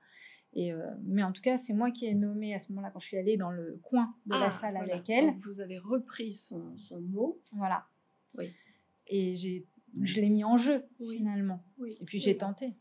[0.54, 3.00] Et, euh, mais en tout cas, c'est moi qui ai nommé à ce moment-là, quand
[3.00, 4.94] je suis allée dans le coin de la Ah, salle voilà.
[4.94, 5.26] avec elle.
[5.26, 7.40] Donc, vous avez repris son, son mot.
[7.52, 7.86] Voilà.
[8.36, 8.50] Oui.
[9.06, 9.66] Et j'ai,
[10.02, 11.18] je l'ai mis en jeu, Oui.
[11.18, 11.62] finalement.
[11.78, 12.22] Oui, Et puis oui.
[12.24, 12.74] j'ai tenté.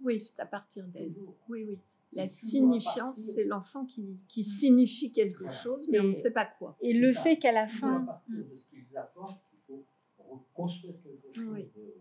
[0.00, 1.12] Oui, c'est à partir d'elle.
[1.48, 1.78] Oui, oui.
[2.12, 5.52] La signifiance, c'est l'enfant qui, qui signifie quelque Voilà.
[5.58, 6.76] chose, mais on ne sait pas quoi.
[6.82, 7.22] Et le ça.
[7.22, 8.04] fait qu'à la Toujours à fin.
[8.04, 9.86] partir de ce qu'ils apportent, il faut
[10.18, 11.62] reconstruire quelque chose, Oui.
[11.74, 11.94] de,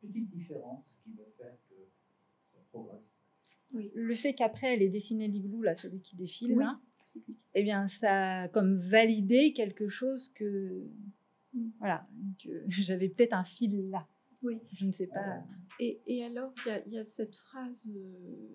[0.00, 1.74] petite différence qui va faire que
[2.52, 3.10] ça progresse.
[3.72, 6.64] Le fait qu'après elle ait dessiné l'igloo, là, celui qui défile, Oui.
[6.64, 6.80] là,
[7.54, 10.84] eh bien, ça a comme validé quelque chose que.
[11.54, 11.68] Mm.
[11.78, 12.06] Voilà,
[12.42, 14.06] que j'avais peut-être un fil là.
[14.42, 14.58] Oui.
[14.72, 15.14] Je ne sais pas.
[15.20, 15.44] Voilà.
[15.80, 18.48] Et, et alors, il y a- il y, a cette phrase euh,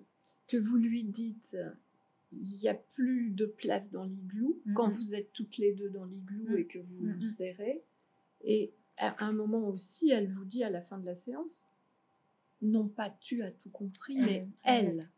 [0.48, 1.58] que vous lui dites
[2.32, 6.06] il n'y a plus de place dans l'igloo quand vous êtes toutes les deux dans
[6.06, 6.58] l'igloo Mhm.
[6.58, 7.84] et que vous vous serrez.
[8.44, 11.66] Et à un moment aussi, elle vous dit à la fin de la séance
[12.62, 15.10] non pas tu as tout compris, Elle, mais elle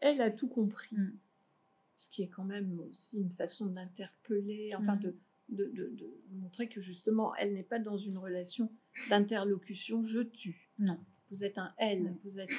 [0.00, 0.20] elle.
[0.20, 0.94] a tout compris.
[0.96, 1.16] Mhm.
[1.96, 5.00] Ce qui est quand même aussi une façon d'interpeller, enfin Mhm.
[5.00, 5.16] de,
[5.48, 8.70] de, de- de montrer que justement, elle n'est pas dans une relation
[9.08, 10.68] d'interlocution je tue.
[10.78, 10.98] Non.
[11.30, 12.50] Vous êtes un elle, vous êtes.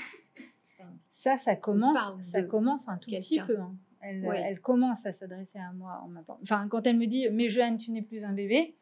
[1.12, 3.60] Ça, ça commence, ça commence un tout petit peu.
[3.60, 3.76] hein.
[4.02, 4.42] Elle, Ouais.
[4.44, 6.40] elle commence à s'adresser à moi en m'appelant.
[6.44, 8.76] Enfin, quand elle me dit Mais Jeanne, tu n'es plus un bébé,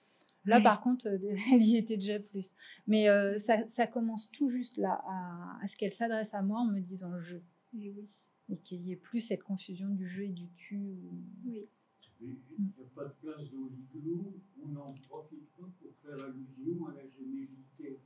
[0.45, 1.17] là par contre, euh,
[1.53, 2.55] elle y était déjà plus.
[2.87, 6.59] Mais euh, ça, ça commence tout juste là à, à ce qu'elle s'adresse à moi
[6.59, 7.37] en me disant je.
[7.75, 8.07] Et oui,
[8.49, 10.77] Et qu'il n'y ait plus cette confusion du jeu et du tu.
[10.77, 11.65] ou- oui.
[12.21, 14.33] Il n'y a pas de place dans l'igloo,
[14.63, 17.97] on n'en profite pas pour faire allusion à la gémellité.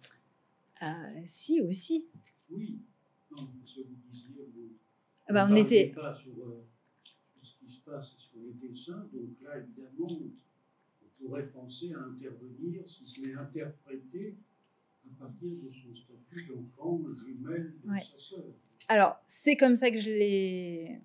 [0.79, 2.07] Ah, si, aussi.
[2.49, 2.79] Oui,
[3.31, 4.69] non, ce que vous disiez, vous
[5.27, 5.93] Ah bah, ne on parliez était.
[5.93, 6.65] pas sur, euh,
[7.03, 10.31] sur ce qui se passe sur les dessins, donc là, évidemment, on
[11.19, 14.37] pourrait penser à intervenir, si ce n'est interpréter,
[15.05, 18.01] à partir de son statut d'enfant jumelle de Ouais.
[18.03, 18.45] sa sœur.
[18.87, 20.99] Alors, c'est comme ça que je l'ai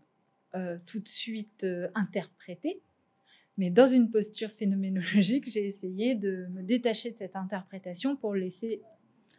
[0.54, 2.80] euh, tout de suite euh, interprété.
[3.58, 8.80] Mais dans une posture phénoménologique, j'ai essayé de me détacher de cette interprétation pour laisser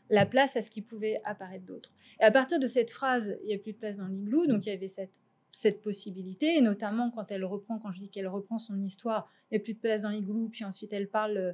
[0.09, 1.91] la place à ce qui pouvait apparaître d'autre.
[2.19, 4.65] Et à partir de cette phrase, il n'y a plus de place dans l'igloo, donc
[4.65, 5.11] il y avait cette,
[5.53, 9.55] cette possibilité, et notamment quand elle reprend, quand je dis qu'elle reprend son histoire, il
[9.55, 11.53] n'y a plus de place dans l'igloo, puis ensuite elle parle euh,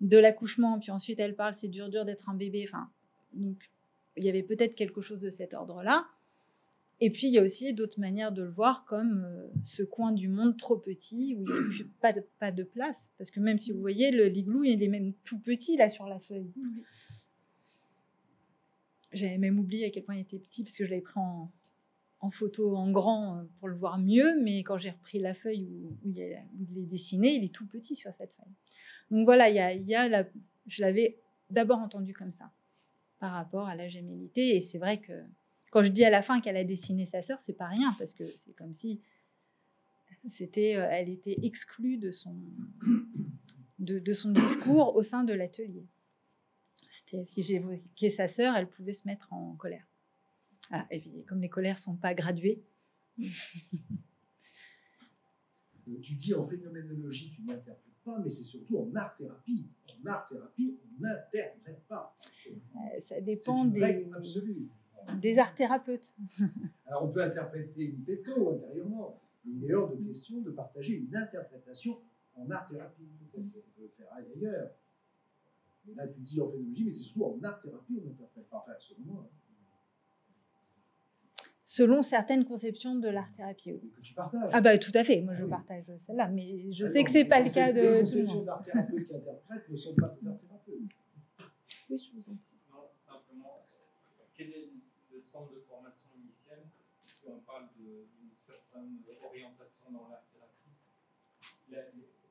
[0.00, 2.88] de l'accouchement, puis ensuite elle parle c'est dur dur d'être un bébé, enfin,
[3.34, 3.56] donc
[4.16, 6.06] il y avait peut-être quelque chose de cet ordre-là.
[7.00, 10.12] Et puis il y a aussi d'autres manières de le voir, comme euh, ce coin
[10.12, 13.10] du monde trop petit où il n'y a plus, pas, de, pas de place.
[13.18, 16.20] Parce que même si vous voyez, l'igloo, il est même tout petit là sur la
[16.20, 16.52] feuille.
[19.12, 21.50] J'avais même oublié à quel point il était petit parce que je l'avais pris en,
[22.22, 24.40] en photo en grand euh, pour le voir mieux.
[24.40, 26.38] Mais quand j'ai repris la feuille où, il, est
[26.86, 28.54] dessiné, il est tout petit sur cette feuille.
[29.10, 30.26] Donc voilà, il y a, il la-
[30.66, 31.18] je l'avais
[31.50, 32.50] d'abord entendu comme ça
[33.18, 34.56] par rapport à la gémellité.
[34.56, 35.12] Et c'est vrai que
[35.70, 38.14] quand je dis à la fin qu'elle a dessiné sa sœur, c'est pas rien parce
[38.14, 39.00] que c'est comme si
[40.28, 42.36] c'était, euh, elle était exclue de son,
[43.80, 45.86] de son discours au sein de l'atelier.
[46.92, 49.86] C'était si j'évoquais sa sœur, elle pouvait se mettre en colère.
[50.72, 52.62] Voilà, et puis, comme les colères sont pas graduées,
[55.88, 59.66] Euh, Tu dis en phénoménologie, tu n'interprètes pas, mais c'est surtout en art-thérapie.
[60.02, 62.16] En art-thérapie, on n'interprète pas.
[62.46, 64.68] euh, ça C'est dépend une des, règle absolue.
[65.20, 66.12] des art thérapeutes.
[66.86, 70.94] Alors on peut interpréter une péto intérieurement, mais il est hors de question de partager
[70.94, 71.98] une interprétation
[72.36, 73.08] en art-thérapie.
[73.36, 74.70] On peut le faire ailleurs.
[75.84, 78.58] Mais là, tu dis en phénoménologie, mais c'est surtout en art-thérapie on n'interprète pas.
[78.64, 79.36] Enfin, selon moi, hein,
[81.74, 83.72] Selon certaines conceptions de l'art thérapie.
[83.72, 83.80] oui.
[83.82, 84.50] et que tu partages.
[84.52, 85.50] Ah bah tout à fait, moi Ah je oui.
[85.50, 87.88] partage celle-là, mais je Ah sais que c'est les pas le cas Les de tout
[87.88, 88.44] le conceptions monde.
[88.44, 90.76] d'art-thérapeutes qui interprètent ne sont pas des art-thérapeutes.
[91.88, 92.58] Oui, je vous en prie.
[92.70, 93.66] Non, simplement,
[94.34, 94.70] quel est
[95.12, 96.58] le centre de formation initial
[97.06, 98.04] si on parle d'une
[98.36, 100.76] certaine orientation dans l'art thérapie
[101.70, 101.80] La-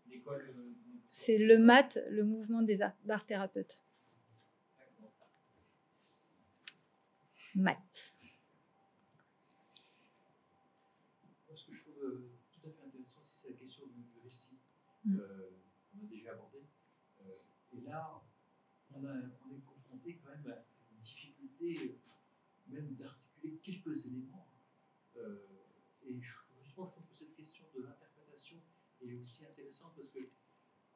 [0.08, 0.54] L'école.
[0.56, 0.72] euh,
[1.12, 3.82] C'est le MAT, le mouvement des art, d'art thérapeutes.
[4.78, 5.14] D'accord.
[7.56, 7.78] MAT.
[11.48, 14.20] Moi, ce que je trouve euh, tout à fait intéressant, c'est la question du, du
[14.24, 14.58] récit Mm.
[14.58, 16.66] euh, qu'on a déjà abordé.
[17.22, 17.38] Euh,
[17.74, 18.22] et là,
[18.94, 22.12] on, est confronté quand même à une difficulté euh,
[22.68, 24.48] même d'articuler quelques éléments.
[25.18, 25.48] Euh,
[26.04, 28.62] et justement, je trouve que cette question de l'interprétation
[29.02, 30.30] est aussi intéressante parce que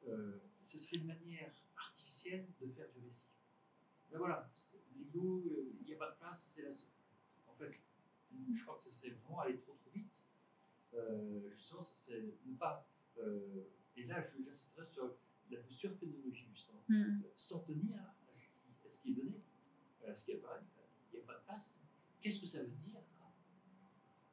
[0.06, 3.28] euh, ce serait une manière artificielle de faire du récit.
[4.10, 4.50] Ben voilà,
[4.94, 6.90] l'igloo, euh, il n'y a pas de place, c'est la seule.
[7.46, 7.72] En fait,
[8.52, 10.24] je crois que ce serait vraiment aller trop trop vite.
[10.94, 12.88] Euh, justement, ce serait ne pas.
[13.18, 13.64] euh,
[13.96, 15.16] et là, je- j'insisterai sur
[15.50, 16.82] la posture phénoménologique, justement.
[16.88, 16.94] Mm.
[17.24, 18.52] Euh, S'en tenir à ce, qui,
[18.84, 19.40] à ce qui est donné,
[20.06, 20.60] à ce qui apparaît.
[21.12, 21.80] Il n'y a pas de place.
[22.20, 23.00] Qu'est-ce que ça veut dire?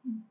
[0.05, 0.22] Mm.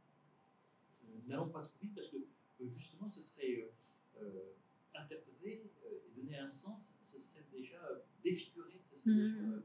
[1.04, 4.52] Euh, N'allons pas trop vite parce que euh, justement, ce serait euh, euh,
[4.94, 9.34] interpréter euh, et donner un sens, ce serait déjà euh, défigurer, ce serait Mm.
[9.34, 9.40] déjà.
[9.40, 9.62] euh,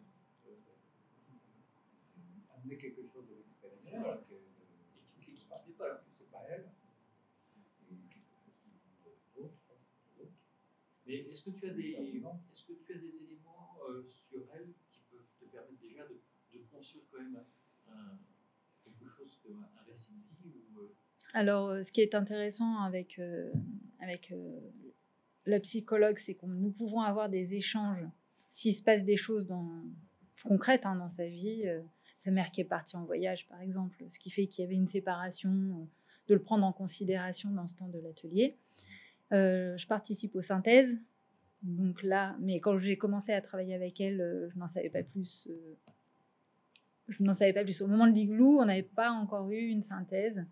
[0.47, 0.55] euh,
[2.55, 3.43] Amener quelque chose de.
[3.89, 4.21] Voilà.
[4.31, 4.35] et
[5.19, 6.03] qui, qui- qui n'est pas là.
[6.17, 6.69] C'est pas elle.
[7.79, 8.27] C'est quelque
[9.03, 9.55] chose d'autre,
[10.17, 10.31] d'autre.
[11.07, 12.41] Mais est-ce que tu as des, Faire violence.
[12.51, 16.19] est-ce que tu as des éléments euh, sur elle qui peuvent te permettre déjà de,
[16.57, 17.43] de construire quand même
[17.87, 18.17] un,
[18.83, 20.95] quelque chose comme un, récit de vie ou, euh,
[21.33, 23.51] Alors, euh, ce qui est intéressant avec, euh,
[23.99, 24.59] avec euh,
[25.45, 28.05] la psychologue, c'est que nous pouvons avoir des échanges
[28.49, 29.83] s'il se passe des choses dans,
[30.43, 31.63] concrètes hein, dans sa vie.
[31.67, 31.81] euh,
[32.19, 34.75] sa mère qui est partie en voyage, par exemple, ce qui fait qu'il y avait
[34.75, 35.85] une séparation, euh,
[36.27, 38.57] de le prendre en considération dans ce temps de l'atelier.
[39.33, 40.97] Euh, je participe aux synthèses.
[41.63, 45.03] Donc là, mais quand j'ai commencé à travailler avec elle, euh, je n'en savais pas
[45.03, 45.47] plus.
[45.49, 45.75] euh,
[47.09, 47.81] je n'en savais pas plus.
[47.81, 50.45] Au moment de l'igloo, on n'avait pas encore eu une synthèse.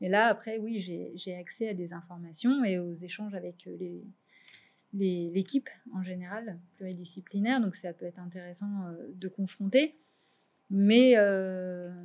[0.00, 3.68] Mais là, après, oui, j'ai accès à des informations et aux échanges avec
[4.92, 7.60] l'équipe en général, pluridisciplinaire.
[7.60, 9.94] Donc, ça peut être intéressant de confronter.
[10.70, 11.14] Mais,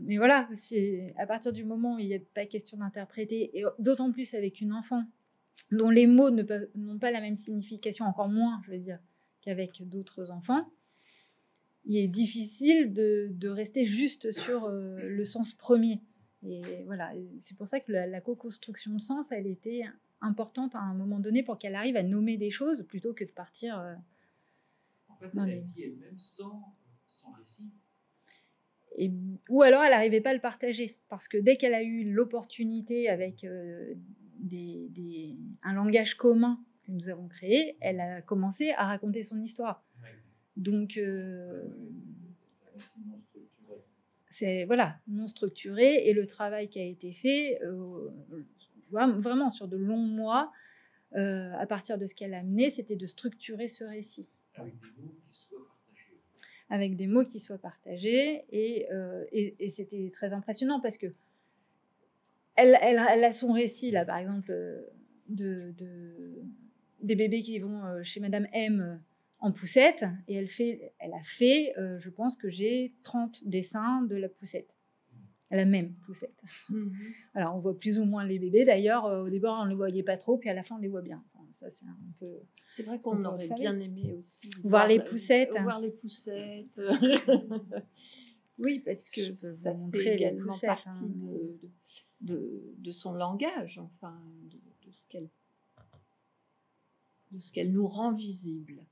[0.01, 0.47] mais voilà,
[1.17, 4.59] à partir du moment où il n'y a pas question d'interpréter, et d'autant plus avec
[4.61, 5.03] une enfant
[5.71, 8.99] dont les mots n'ont pas la même signification, encore moins, je veux dire,
[9.41, 10.69] qu'avec d'autres enfants,
[11.85, 16.01] il est difficile de, de rester juste sur euh, le sens premier.
[16.43, 19.83] Et voilà, c'est pour ça que la, la co-construction de sens, elle était
[20.21, 23.31] importante à un moment donné pour qu'elle arrive à nommer des choses plutôt que de
[23.31, 23.79] partir.
[23.79, 23.95] euh,
[25.07, 26.75] en fait, elle vit elle-même sans,
[27.07, 27.69] sans récit.
[28.97, 29.11] Et,
[29.49, 30.97] ou alors elle n'arrivait pas à le partager.
[31.09, 33.93] Parce que dès qu'elle a eu l'opportunité avec euh,
[34.39, 39.41] des, des- un langage commun que nous avons créé, elle a commencé à raconter son
[39.41, 39.83] histoire.
[40.55, 41.63] Donc, euh,
[42.71, 43.81] C'est un récit non structuré.
[44.31, 46.07] c'est voilà, non structuré.
[46.09, 48.09] Et le travail qui a été fait, euh,
[48.91, 50.51] vra- vraiment sur de longs mois,
[51.15, 54.79] euh, à partir de ce qu'elle a amené, c'était de structurer ce récit Avec des
[54.79, 55.24] soient partagés.
[56.69, 58.43] Avec des mots qui soient partagés.
[58.51, 61.13] Et, euh, et- et c'était très impressionnant parce que
[62.55, 64.81] elle, elle- elle a son récit, là, par exemple, euh,
[65.29, 66.41] de, de-
[67.01, 69.01] des bébés qui vont euh, chez Madame M
[69.39, 70.05] en poussette.
[70.27, 74.29] Et elle, fait, elle a fait, euh, je pense que j'ai 30 dessins de la
[74.29, 74.69] poussette.
[75.51, 76.33] La même poussette.
[77.35, 78.65] Alors, on voit plus ou moins les bébés.
[78.65, 80.87] D'ailleurs, au début, on ne les voyait pas trop, puis à la fin, on les
[80.87, 81.23] voit bien.
[81.55, 82.41] Ça, c'est un peu.
[82.67, 85.51] C'est vrai On qu'on aurait bien aimé aussi Voir les poussettes.
[85.63, 86.81] Voir les poussettes.
[88.57, 91.59] oui, parce que ça fait également partie hein, de,
[92.33, 95.29] de, de son langage, enfin, de, de ce qu'elle
[97.31, 98.85] de ce qu'elle nous rend visible.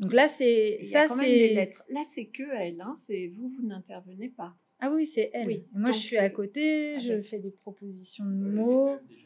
[0.00, 0.44] Donc là, c'est.
[0.48, 1.54] Et Il y a Ça, quand même des c'est.
[1.54, 1.84] lettres.
[1.88, 4.56] Là, c'est que elle, hein, c'est vous, vous n'intervenez pas.
[4.80, 5.46] Ah oui, c'est elle.
[5.46, 8.96] Oui, Moi, je suis à euh, côté, je fais des propositions de mots.
[9.08, 9.18] il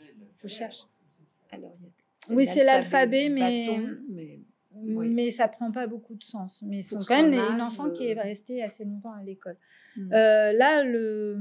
[0.43, 0.79] je cherche.
[1.51, 1.93] Alors, il y a
[2.31, 3.65] Oui, c'est l'alphabet, mais,
[4.09, 4.41] mais
[4.73, 5.09] oui.
[5.09, 6.63] mais ça prend pas beaucoup de sens.
[6.67, 9.57] Mais c'est Pour quand même une enfant qui est euh, restée assez longtemps à l'école.
[9.97, 10.13] Hmm.
[10.13, 11.39] Euh, là, le...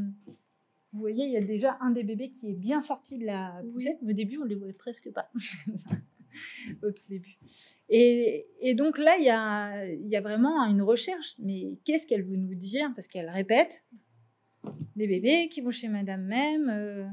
[0.93, 3.59] vous voyez, il y a déjà un des bébés qui est bien sorti de la
[3.63, 3.71] Oui.
[3.71, 3.97] poussette.
[4.07, 5.29] Au début, on ne les voyait presque pas.
[6.84, 7.38] Au tout début.
[7.89, 11.36] Et, et donc là, il y a, y a vraiment une recherche.
[11.39, 12.91] Mais qu'est-ce qu'elle veut nous dire?
[12.95, 13.84] Parce qu'elle répète
[14.95, 16.69] les bébés qui vont chez Madame Même.
[16.69, 17.05] euh,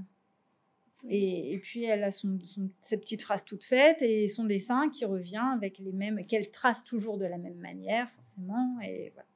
[1.08, 5.04] et, puis elle a son, son- sa petite phrase toute faite et son dessin qui
[5.04, 8.78] revient avec les mêmes, qu'elle trace toujours de la même manière, forcément.
[8.82, 9.26] Et voilà.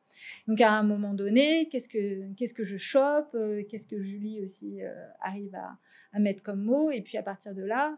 [0.48, 4.42] Donc à un moment donné, qu'est-ce que, qu'est-ce que je chope euh, Qu'est-ce que Julie
[4.42, 5.78] aussi euh, arrive à,
[6.18, 7.96] mettre comme mot Et puis à partir de là,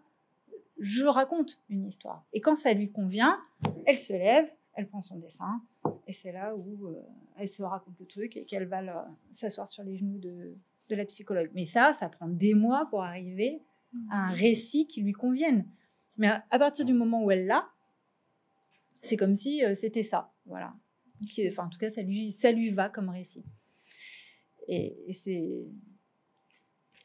[0.79, 2.25] je raconte une histoire.
[2.33, 3.39] Et quand ça lui convient,
[3.85, 5.63] elle se lève, elle prend son dessin,
[6.07, 7.03] et c'est là où euh,
[7.39, 10.55] elle se raconte le truc et qu'elle va s'asseoir sur les genoux de,
[10.89, 11.51] de la psychologue.
[11.55, 13.63] Mais ça, ça prend des mois pour arriver
[14.11, 15.67] à un récit qui lui convienne.
[16.17, 17.69] Mais à, partir du moment où elle l'a,
[19.03, 20.33] c'est comme si euh, c'était ça.
[20.47, 20.75] Voilà.
[21.49, 23.45] Enfin, en tout cas, ça lui, ça lui va comme récit.
[24.69, 25.67] Et, et c'est.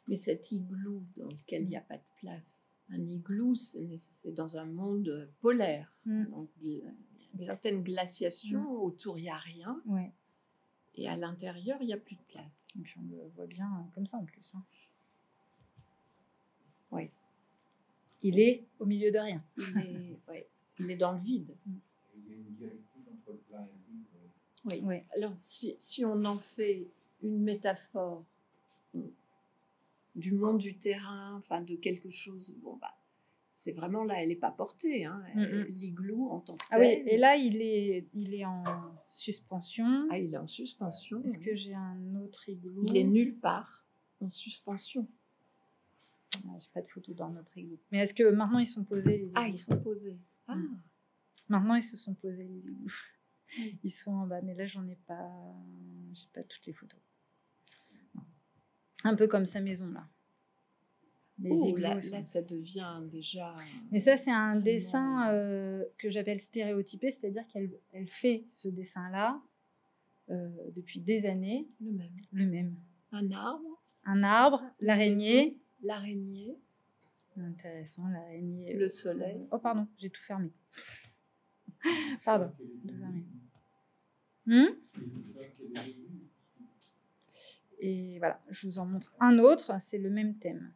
[0.07, 4.57] Mais cet igloo dans lequel il n'y a pas de place, un igloo, c'est dans
[4.57, 5.95] un monde polaire.
[6.05, 6.25] Mm.
[6.31, 10.11] Donc, une certaine glaciation, autour il n'y a rien, Ouais.
[10.95, 12.67] Et à l'intérieur il n'y a plus de place.
[12.77, 14.51] Et puis on le voit bien euh, comme ça en plus.
[14.55, 14.63] hein.
[16.91, 17.09] Oui.
[18.23, 19.43] Il est au milieu de rien.
[19.57, 20.47] Il est, ouais,
[20.79, 21.55] il est dans le vide.
[22.15, 24.05] Il y a une dialectique entre le plein et le vide.
[24.65, 24.79] Oui.
[24.81, 25.05] Ouais.
[25.15, 26.85] Alors, si, si on en fait
[27.23, 28.23] une métaphore
[28.93, 29.01] mm,
[30.15, 32.93] du monde du terrain, enfin de quelque chose, bon bah,
[33.63, 35.05] c'est vraiment là, elle n'est pas portée.
[35.05, 35.65] Hein, Mm, mm.
[35.77, 38.63] L'igloo en tant que Ah oui, et là, il est, il est en
[39.07, 40.07] suspension.
[40.09, 41.23] Ah, il est en suspension.
[41.25, 41.45] Est-ce oui.
[41.45, 42.83] que j'ai un autre igloo?
[42.87, 43.85] Il est nulle part
[44.19, 45.07] en suspension.
[46.43, 47.77] Non, J'ai pas de photo dans notre igloo.
[47.91, 50.17] Mais est-ce que maintenant ils sont posés les Ah, ils sont posés.
[50.47, 50.81] Ah, Mm.
[51.49, 52.91] Maintenant ils se sont posés les igloos.
[53.83, 55.29] Ils sont en bas, mais là j'en ai pas,
[56.13, 56.99] j'ai pas toutes les photos.
[59.03, 60.07] Un peu comme sa maison là.
[61.41, 63.55] Les Oh, là, là, ça devient déjà.
[63.91, 69.41] Mais ça, c'est un dessin euh, que j'appelle stéréotypé, c'est-à-dire qu'elle elle fait ce dessin-là
[70.29, 72.11] euh, depuis des années, Le même.
[72.31, 72.75] le même.
[73.11, 75.57] Un arbre, Un arbre, l'araignée.
[75.83, 76.55] l'araignée,
[77.37, 78.73] Intéressant, l'araignée.
[78.73, 79.47] le soleil.
[79.51, 80.49] Oh, pardon, j'ai tout fermé.
[82.25, 82.51] Pardon.
[84.45, 84.65] Hmm.
[87.79, 90.71] Et voilà, je vous en montre un autre, c'est le même thème.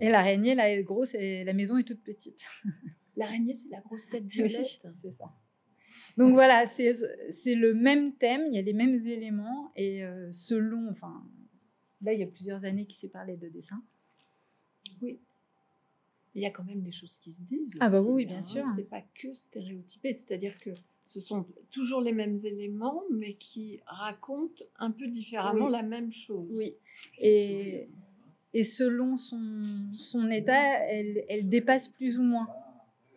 [0.00, 2.40] Et l'araignée, là, est grosse et la maison est toute petite.
[3.16, 4.66] L'araignée, c'est la grosse tête Oui, violette.
[4.66, 5.32] c'est ça.
[6.16, 10.88] Donc voilà, c'est le même thème, il y a les mêmes éléments et euh, selon,
[10.90, 11.24] enfin,
[12.02, 13.82] là il y a plusieurs années qu'il s'est parlé de dessin.
[15.00, 15.18] Oui.
[16.34, 17.76] Il y a quand même des choses qui se disent.
[17.80, 18.42] Ah bah aussi, oui, bien hein.
[18.42, 18.62] sûr.
[18.74, 20.70] C'est pas que stéréotypé, c'est-à-dire que
[21.06, 25.72] ce sont toujours les mêmes éléments, mais qui racontent un peu différemment Oui.
[25.72, 26.48] la même chose.
[26.50, 26.74] Oui.
[27.18, 27.88] Et,
[28.54, 32.48] et selon son, son état, elle, elle dépasse plus ou moins.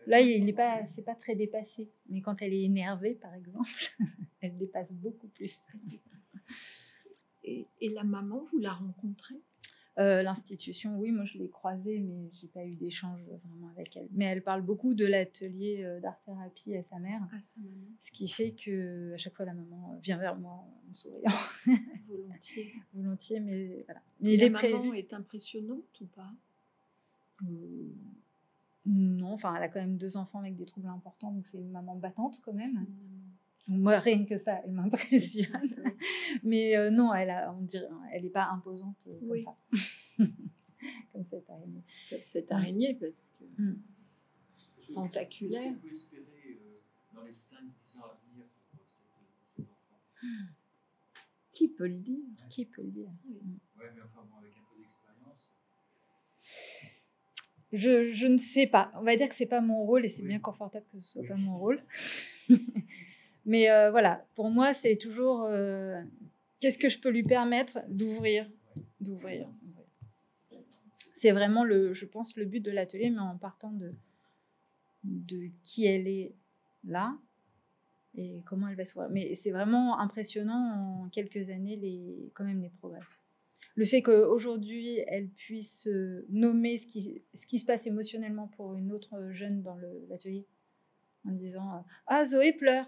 [0.07, 1.89] Là, il n'est pas, c'est pas très dépassé.
[2.09, 3.69] Mais quand elle est énervée, par exemple,
[4.41, 5.61] elle dépasse beaucoup plus.
[7.43, 9.35] Et, et la maman, vous la rencontrez?
[9.97, 14.09] Euh, L'institution, oui, moi je l'ai croisée, mais j'ai pas eu d'échange vraiment avec elle.
[14.11, 18.11] Mais elle parle beaucoup de l'atelier euh, d'art-thérapie à sa mère, à sa maman ce
[18.11, 21.31] qui fait que à chaque fois la maman vient vers moi en souriant
[22.09, 22.73] volontiers.
[22.93, 24.01] volontiers, mais voilà.
[24.23, 24.97] Et la maman prévu.
[24.97, 26.31] est impressionnante ou pas?
[27.43, 27.87] Euh,
[28.85, 31.71] Non, enfin, elle a quand même deux enfants avec des troubles importants, donc c'est une
[31.71, 32.85] maman battante quand même.
[33.67, 35.75] Moi, rien que ça, elle m'impressionne.
[36.43, 39.43] Mais euh, non, elle a, on dirait, elle n'est pas imposante euh, comme Oui.
[39.43, 39.57] ça.
[41.13, 41.83] comme cette araignée.
[42.09, 43.81] Comme cette araignée, parce que Mm.
[44.93, 45.61] Tentaculaire.
[45.63, 46.79] Est-ce qu'on peut espérer euh,
[47.15, 49.07] dans les 5-10 ans à venir pour cet,
[49.55, 49.99] cet enfant?
[51.53, 52.19] Qui peut le dire?
[52.49, 53.09] Qui peut le dire?
[53.27, 55.49] Ouais, mais enfin, bon, avec un peu d'expérience.
[57.73, 58.91] je, je ne sais pas.
[58.95, 60.27] On va dire que c'est pas mon rôle et c'est Oui.
[60.27, 61.27] bien confortable que ce soit Oui.
[61.29, 61.81] pas mon rôle.
[63.45, 66.01] Mais euh, voilà, pour moi, c'est toujours euh,
[66.59, 68.49] qu'est-ce que je peux lui permettre d'ouvrir,
[68.99, 69.47] d'ouvrir.
[71.17, 73.93] C'est vraiment le, je pense, le but de l'atelier, mais en partant de
[75.05, 76.33] de qui elle est
[76.83, 77.15] là
[78.17, 79.09] et comment elle va s'ouvrir.
[79.09, 82.99] Mais c'est vraiment impressionnant en quelques années les, quand même les progrès.
[83.75, 89.31] Le fait qu'aujourd'hui elle puisse euh, nommer ce qui, se passe émotionnellement pour une autre
[89.31, 89.77] jeune dans
[90.09, 90.45] l'atelier
[91.27, 92.87] en disant Ah, Zoé pleure.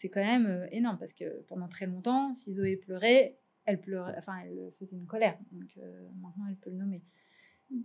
[0.00, 3.36] C'est quand même euh, énorme parce que pendant très longtemps, si Zoé pleurait,
[3.66, 5.38] elle pleurait, enfin, elle faisait une colère.
[5.52, 7.02] Donc euh, maintenant, elle peut le nommer.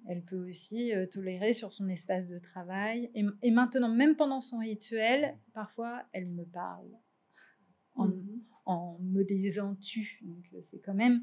[0.08, 3.12] Elle peut aussi euh, tolérer sur son espace de travail.
[3.16, 6.88] Et, et maintenant, même pendant son rituel, parfois, elle me parle
[7.96, 8.42] en, Mhm.
[8.66, 10.20] en me disant tu.
[10.24, 11.22] Donc c'est quand même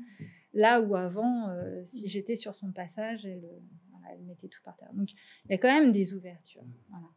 [0.53, 3.49] là où avant, euh, si j'étais sur son passage, elle,
[3.91, 4.93] voilà, elle mettait tout par terre.
[4.93, 5.11] Donc
[5.47, 6.67] il y a quand même des ouvertures.
[6.91, 7.09] Voilà.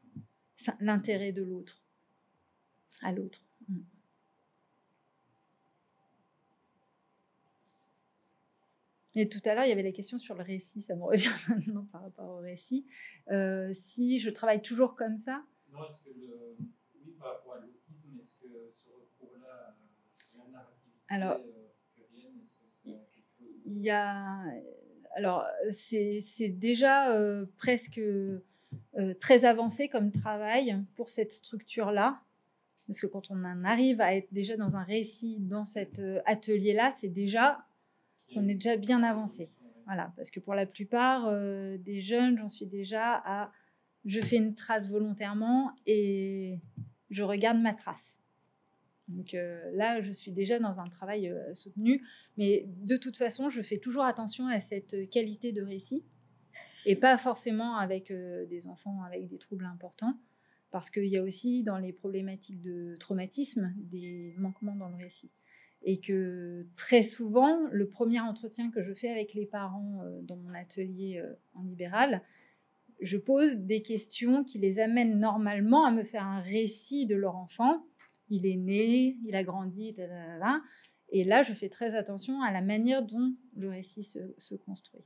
[0.80, 1.84] L'intérêt de l'autre,
[3.04, 3.44] à l'autre.
[3.70, 3.80] Mm.
[9.18, 11.32] Et tout à l'heure, il y avait la question sur le récit, ça me revient
[11.48, 12.86] maintenant par rapport au récit.
[13.32, 16.58] Euh, si je travaille toujours comme ça, Non, est-ce que le,
[17.06, 19.78] oui, par rapport à l'autisme, est-ce que ce recours-là
[20.38, 24.42] la narrativité Alors, euh, coréenne, est-ce que c'est quelque chose il y a.
[25.16, 28.42] Alors, c'est c'est déjà euh, presque euh,
[29.22, 32.22] très avancé comme travail pour cette structure-là.
[32.88, 36.22] Parce que quand on en arrive à être déjà dans un récit, dans cet euh,
[36.26, 37.66] atelier-là, c'est déjà
[38.36, 39.50] on est déjà bien avancé.
[39.86, 43.52] Voilà, parce que pour la plupart euh, des jeunes, j'en suis déjà à
[44.06, 46.60] je fais une trace volontairement et
[47.10, 48.18] je regarde ma trace.
[49.08, 52.04] Donc euh, là, je suis déjà dans un travail euh, soutenu,
[52.38, 56.04] mais de toute façon, je fais toujours attention à cette qualité de récit
[56.88, 60.16] et pas forcément avec des enfants avec des troubles importants,
[60.76, 65.32] parce qu'il y a aussi dans les problématiques de traumatisme des manquements dans le récit
[65.84, 70.36] et que très souvent, le premier entretien que je fais avec les parents euh, dans
[70.36, 72.22] mon atelier euh, en libéral,
[73.00, 77.38] je pose des questions qui les amènent normalement à me faire un récit de leur
[77.38, 77.86] enfant.
[78.30, 80.60] Il est né, il a grandi, tadadada.
[81.08, 85.06] et là, je fais très attention à la manière dont le récit se, se construit.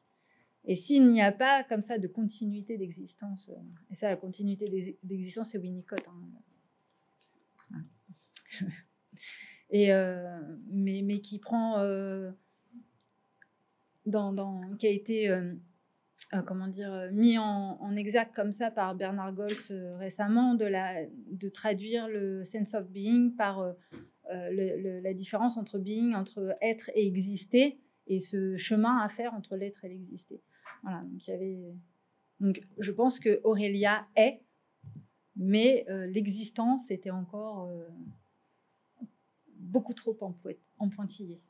[0.66, 3.56] Et s'il n'y a pas comme ça de continuité d'existence, euh,
[3.92, 6.04] et ça, la continuité d'ex- d'existence, c'est Winnicott.
[7.72, 7.82] hein.
[9.72, 10.42] Euh,
[10.72, 12.32] mais, qui prend euh,
[14.80, 15.32] qui a été
[16.48, 19.54] comment dire mis en, en exergue comme ça par Bernard Gols
[20.00, 23.76] récemment de traduire le sense of being par
[24.32, 29.86] la différence entre being entre être et exister et ce chemin à faire entre l'être
[29.86, 30.42] et l'exister
[32.40, 34.42] donc je pense que Aurélia est
[35.40, 37.88] mais euh, l'existence était encore euh,
[39.56, 41.42] beaucoup trop pointillé.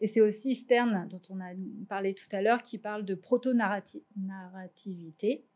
[0.00, 1.52] Et c'est aussi Stern, dont on a
[1.88, 5.46] parlé tout à l'heure, qui parle de proto-narrativité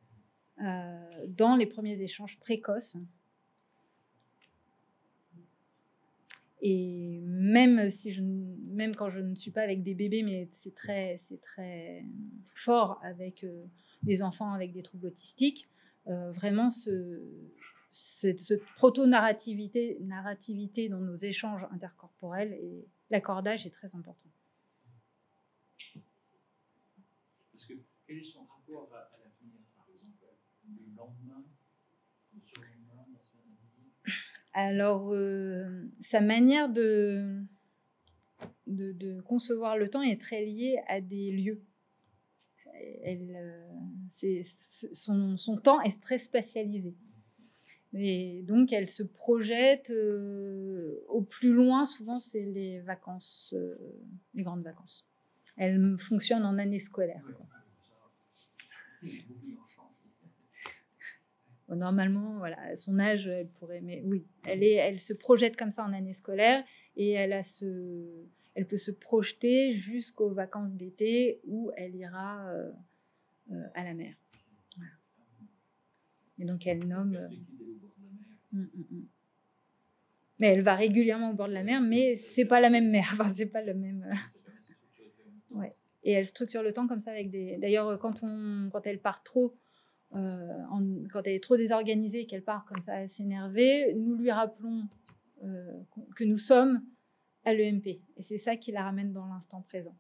[0.63, 2.97] euh, dans les premiers échanges précoces.
[6.63, 10.75] Et même, si je, même quand je ne suis pas avec des bébés, mais c'est
[10.75, 12.05] très, c'est très
[12.55, 13.65] fort avec euh,
[14.03, 15.69] des enfants avec des troubles autistiques,
[16.07, 17.23] euh, vraiment ce,
[17.93, 24.31] cette, cette proto-narrativité narrativité dans nos échanges intercorporels et l'accordage est très important.
[27.53, 27.75] Parce que
[28.07, 30.27] quel est son rapport à, à l'avenir, par exemple,
[30.69, 31.45] le lendemain,
[32.35, 33.93] le surlendemain, la semaine à venir
[34.53, 37.45] Alors, euh, sa manière de,
[39.25, 41.63] concevoir le temps est très liée à des lieux.
[43.07, 44.43] Euh,
[44.93, 46.97] son, temps est très spatialisé.
[47.93, 53.55] Et donc, elle se projette euh, au plus loin, souvent, c'est les vacances,
[54.35, 55.07] les grandes vacances.
[55.57, 57.23] Elle fonctionne en année scolaire.
[57.37, 57.47] Quoi.
[57.81, 57.95] ça,
[59.03, 59.93] Il y a beaucoup d'enfants.
[61.71, 65.57] Bon, Normalement, voilà, à son âge, elle pourrait, mais oui, elle, est, elle se projette
[65.57, 66.65] comme ça en année scolaire
[66.97, 68.27] et elle, a ce,
[68.57, 72.73] elle peut se projeter jusqu'aux vacances d'été où elle ira euh,
[73.53, 74.15] euh, à la mer.
[74.77, 74.93] Voilà.
[76.41, 77.15] Et donc elle nomme.
[77.15, 77.29] euh,
[78.53, 79.07] mm, mm, mm.
[80.41, 83.09] Mais elle va régulièrement au bord de la mer, mais c'est pas la même mer.
[83.13, 84.11] Enfin, c'est pas le même.
[85.53, 85.75] Ouais.
[86.05, 87.57] Et elle structure le temps comme ça avec des.
[87.59, 89.57] D'ailleurs, quand on, quand elle part trop,
[90.19, 94.83] en- quand elle est trop désorganisée, qu'elle part comme ça à s'énerver, nous lui rappelons
[95.45, 95.73] euh,
[96.17, 96.83] que nous sommes
[97.45, 98.01] à l'EMP.
[98.17, 99.97] Et c'est ça qui la ramène dans l'instant présent.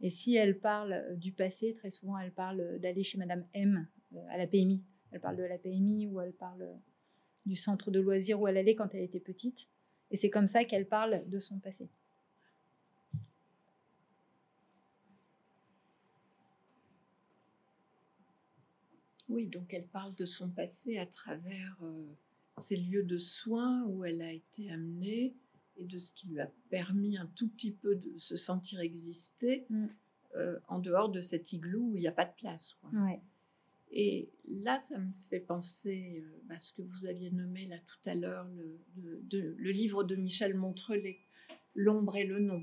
[0.00, 3.44] Et si elle parle euh, du passé, très souvent elle parle euh, d'aller chez Madame
[3.54, 4.82] M euh, à la PMI.
[5.12, 6.74] Elle parle de la PMI ou elle parle euh,
[7.46, 9.68] du centre de loisirs où elle allait quand elle était petite.
[10.10, 11.88] Et c'est comme ça qu'elle parle de son passé.
[19.32, 22.06] Oui, donc elle parle de son passé à travers euh,
[22.58, 25.34] ces lieux de soins où elle a été amenée
[25.76, 29.66] et de ce qui lui a permis un tout petit peu de se sentir exister
[29.70, 29.86] Mm.
[30.36, 32.74] euh, en dehors de cet igloo où il n'y a pas de place.
[32.80, 32.90] quoi.
[32.90, 33.20] Ouais.
[33.94, 38.08] Et là, ça me fait penser euh, à ce que vous aviez nommé là tout
[38.08, 41.18] à l'heure, le, de- de- le livre de Michel Montrelet,
[41.74, 42.62] L'ombre et le nom.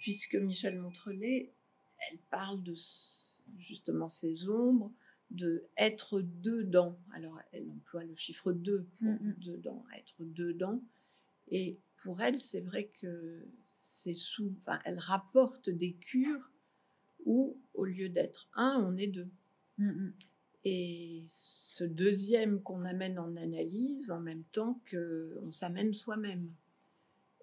[0.00, 1.52] Puisque Michel Montrelet,
[2.10, 2.74] elle parle de
[3.58, 4.92] justement ces ombres,
[5.30, 6.98] de être dedans.
[7.12, 9.34] Alors, elle emploie le chiffre 2 pour Mhm.
[9.38, 10.82] dedans, être dedans.
[11.48, 16.50] Et pour elle, c'est vrai que c'est souvent, enfin, elle rapporte des cures
[17.26, 19.28] où, au lieu d'être un, on est deux.
[19.78, 20.12] Mm, mm.
[20.64, 26.50] Et ce deuxième qu'on amène en analyse en même temps qu'on s'amène soi-même.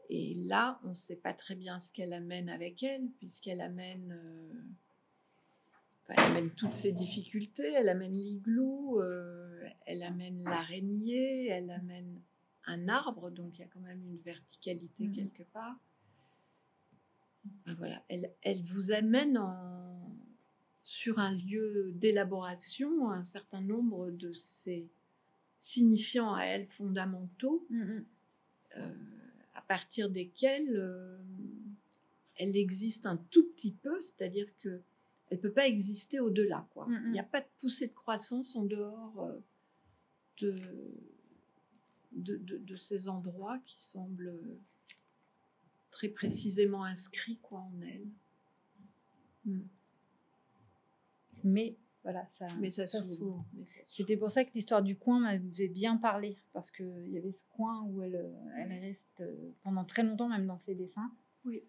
[0.10, 4.12] Et là, on ne sait pas très bien ce qu'elle amène avec elle, puisqu'elle amène,
[4.12, 4.54] euh,
[6.08, 12.22] enfin, elle amène toutes ses difficultés, elle amène l'igloo, euh, elle amène l'araignée, elle amène
[12.66, 15.14] un arbre, donc il y a quand même une verticalité Mhm.
[15.14, 15.78] quelque part.
[17.62, 19.98] Enfin, voilà, elle, elle vous amène en,
[20.84, 24.88] sur un lieu d'élaboration un certain nombre de ces
[25.60, 28.00] signifiants à elle fondamentaux mm.
[28.78, 28.94] euh,
[29.56, 31.18] à partir desquels euh,
[32.36, 34.82] elle existe un tout petit peu, c'est-à-dire que
[35.30, 36.68] elle peut pas exister au-delà.
[36.74, 36.86] quoi.
[36.88, 37.06] Mm, mm.
[37.08, 39.40] Il n'y a pas de poussée de croissance en dehors euh,
[40.42, 40.56] de,
[42.14, 44.40] de, de- de ces endroits qui semblent
[45.92, 48.08] très précisément inscrits quoi, en elle.
[49.46, 49.62] Mm.
[51.44, 53.44] Mais voilà, ça, Mais ça, ça s'ouvre.
[53.86, 57.44] C'était pour ça que l'histoire du coin m'avait bien parlé, parce qu'il y avait ce
[57.56, 61.12] coin où elle, euh, elle reste euh, pendant très longtemps, même dans ses dessins.
[61.46, 61.64] Oui.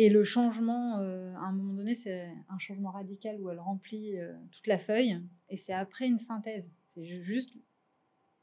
[0.00, 4.16] Et le changement, euh, à un moment donné, c'est un changement radical où elle remplit
[4.16, 5.20] euh, toute la feuille,
[5.50, 6.70] et c'est après une synthèse.
[6.94, 7.52] C'est ju- juste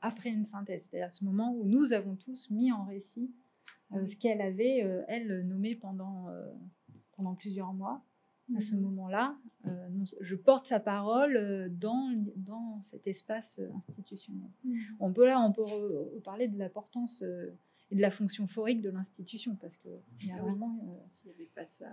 [0.01, 3.31] après une synthèse, c'est-à-dire ce moment où nous avons tous mis en récit
[3.93, 4.09] euh, Oui.
[4.09, 6.27] ce qu'elle avait, elle, nommé pendant,
[7.15, 8.01] pendant plusieurs mois
[8.57, 8.81] à ce Mhm.
[8.81, 9.35] moment-là,
[10.21, 13.59] je porte sa parole dans, dans cet espace
[13.89, 14.49] institutionnel.
[14.65, 14.77] Mhm.
[14.99, 15.63] On peut là, on peut
[16.15, 17.23] reparler de l'importance
[17.91, 19.89] et de la fonction phorique de l'institution parce que
[20.21, 21.91] il y a vraiment euh, S'il n'y avait pas ça,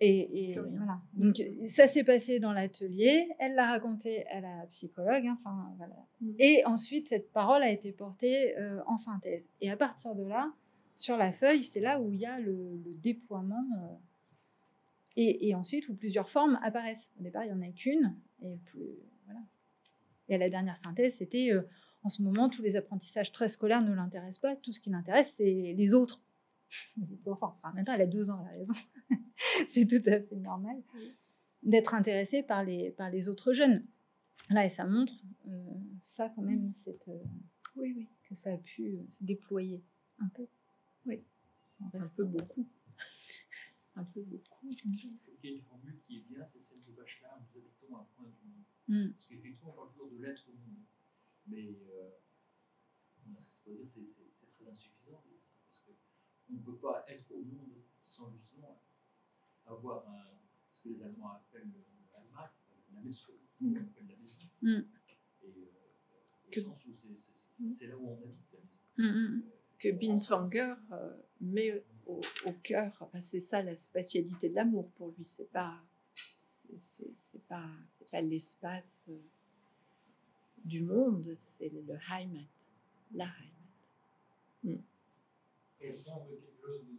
[0.00, 0.72] et, et Plus rien.
[0.78, 1.00] voilà.
[1.14, 3.28] Donc euh, ça s'est passé dans l'atelier.
[3.38, 5.26] Elle l'a raconté à la psychologue.
[5.26, 5.38] hein,
[5.76, 5.94] voilà.
[6.20, 6.34] Mhm.
[6.40, 9.46] Et ensuite cette parole a été portée euh, en synthèse.
[9.60, 10.52] Et à partir de là,
[10.96, 12.52] sur la feuille, c'est là où il y a le,
[12.84, 13.64] le déploiement.
[13.78, 13.94] euh,
[15.16, 17.08] et, et ensuite où plusieurs formes apparaissent.
[17.20, 18.16] Au départ, il n'y en a qu'une.
[18.42, 18.80] Et plus,
[19.26, 19.40] voilà.
[20.28, 21.62] Et à la dernière synthèse, c'était euh,
[22.04, 24.56] en ce moment, tous les apprentissages très scolaires ne l'intéressent pas.
[24.56, 26.20] Tout ce qui l'intéresse, c'est les autres.
[27.26, 28.74] Enfin, en même temps, elle a deux ans, elle a raison.
[29.70, 30.82] c'est tout à fait normal
[31.62, 33.86] d'être intéressée par les, par les autres jeunes.
[34.50, 35.14] Là, et ça montre
[35.48, 35.70] euh,
[36.02, 37.24] ça quand même, cette, euh,
[37.76, 38.08] Oui, oui.
[38.28, 39.82] que ça a pu euh, se déployer
[40.18, 40.46] un peu.
[41.06, 41.24] Oui.
[41.80, 42.68] Un peu beaucoup.
[43.96, 44.66] Un peu beaucoup.
[44.68, 44.76] Il
[45.44, 48.26] y a une formule qui est bien, c'est celle de Bachelard, nous habitons un point
[48.26, 48.64] du monde.
[48.88, 49.12] Mm.
[49.12, 50.82] Parce qu'effectivement, on parle toujours de l'être au monde.
[51.46, 52.10] Mais euh,
[53.38, 55.54] ce que dire, c'est très insuffisant de dire ça.
[55.66, 58.80] Parce qu'on ne peut pas être au monde sans justement
[59.66, 60.26] avoir un,
[60.72, 61.84] ce que les Allemands appellent le
[62.18, 62.52] Heimat,
[62.94, 63.32] la maison.
[63.60, 63.72] Mm.
[63.76, 64.40] On appelle la maison.
[64.62, 64.68] Mm.
[65.42, 67.72] Et euh, Que- sens où c'est- Mm.
[67.72, 68.58] c'est là où on habite la
[69.06, 69.18] maison.
[69.38, 69.42] Mm.
[69.78, 75.12] Que Binswanger euh, met au, au cœur, enfin, c'est ça la spatialité de l'amour pour
[75.16, 75.24] lui.
[75.24, 75.80] C'est pas,
[76.78, 77.68] c'est- pas,
[78.10, 79.18] pas l'espace euh,
[80.64, 82.48] du monde, c'est le Heimat,
[83.14, 84.80] la Heimat.
[85.80, 86.96] Et le sens de quelque chose de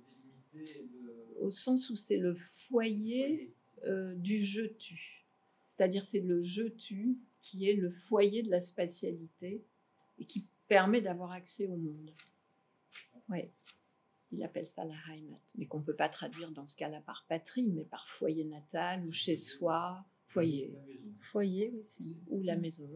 [0.54, 1.42] délimité et de.
[1.42, 3.54] Au sens où c'est le foyer
[3.86, 5.26] euh, du je-tu.
[5.66, 9.64] C'est-à-dire c'est le je-tu qui est le foyer de la spatialité
[10.20, 12.12] et qui permet d'avoir accès au monde.
[13.30, 13.50] Oui,
[14.32, 17.26] il appelle ça la Heimat, mais qu'on ne peut pas traduire dans ce cas-là par
[17.28, 20.76] patrie, mais par foyer natal ou chez soi, foyer.
[21.20, 22.90] Foyer, oui, ou la maison.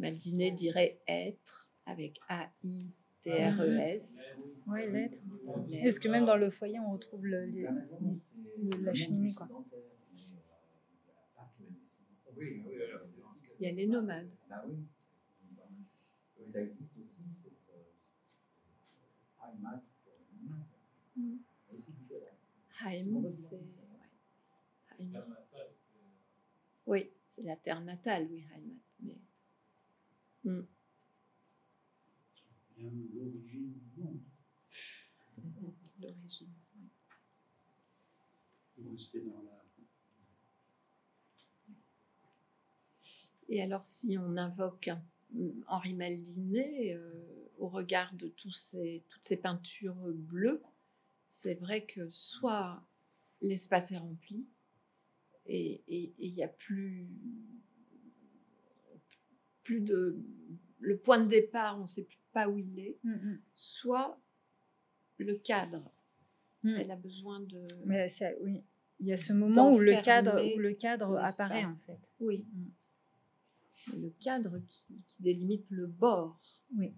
[0.00, 4.26] Maldiné dirait être avec A-I-T-R-E-S.
[4.66, 5.18] Ouais, l'être.
[5.68, 5.82] L'être.
[5.84, 7.62] Parce que même dans le foyer, on retrouve le, le-
[8.82, 9.50] La le- cheminée, quoi.
[12.36, 12.64] Oui, oui,
[13.60, 14.30] Il y a les nomades.
[14.68, 14.76] Oui.
[16.44, 17.22] Ça existe aussi,
[21.16, 21.20] euh.
[21.20, 21.38] Mm.
[23.22, 23.56] Mais c'est
[24.98, 25.22] ouais.
[26.86, 28.89] Oui, c'est la terre natale, oui, Heimat.
[32.76, 34.20] Bien l'origine du monde.
[36.00, 36.48] l'origine.
[38.74, 39.60] Pour rester dans la.
[43.52, 44.90] Et alors, si on invoque
[45.66, 50.62] Henri Maldinet euh, au regard de tous ces, toutes ces peintures bleues,
[51.26, 52.82] c'est vrai que soit
[53.40, 54.46] l'espace est rempli
[55.46, 57.08] et et- et il n'y a plus,
[59.70, 60.16] plus de.
[60.80, 63.40] Le point de départ, on ne sait pas où il est, Mm, mm.
[63.54, 64.18] soit
[65.18, 65.84] le cadre.
[66.64, 66.74] Mm.
[66.80, 67.66] Elle a besoin de.
[67.84, 68.62] Mais ça- oui,
[68.98, 71.98] il y a ce moment où le cadre, où le cadre apparaît en fait.
[72.18, 72.44] Oui.
[72.52, 73.96] Mm.
[74.02, 76.40] Le cadre qui, qui délimite le bord.
[76.76, 76.92] Oui.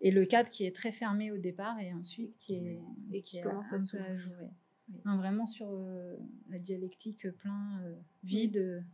[0.00, 2.80] Et le cadre qui est très fermé au départ et ensuite qui est
[3.12, 4.18] Et qui commence à s'ouvrir.
[4.18, 4.48] jouer.
[4.90, 5.00] Oui.
[5.04, 6.16] Vraiment sur euh,
[6.48, 7.94] la dialectique plein, euh,
[8.24, 8.84] vide,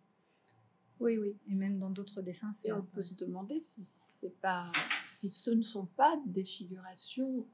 [1.05, 1.37] Oui, oui.
[1.49, 4.65] et même dans d'autres dessins, c'est on peu- peut se demander si c'est pas,
[5.21, 7.47] si ce ne sont pas des figurations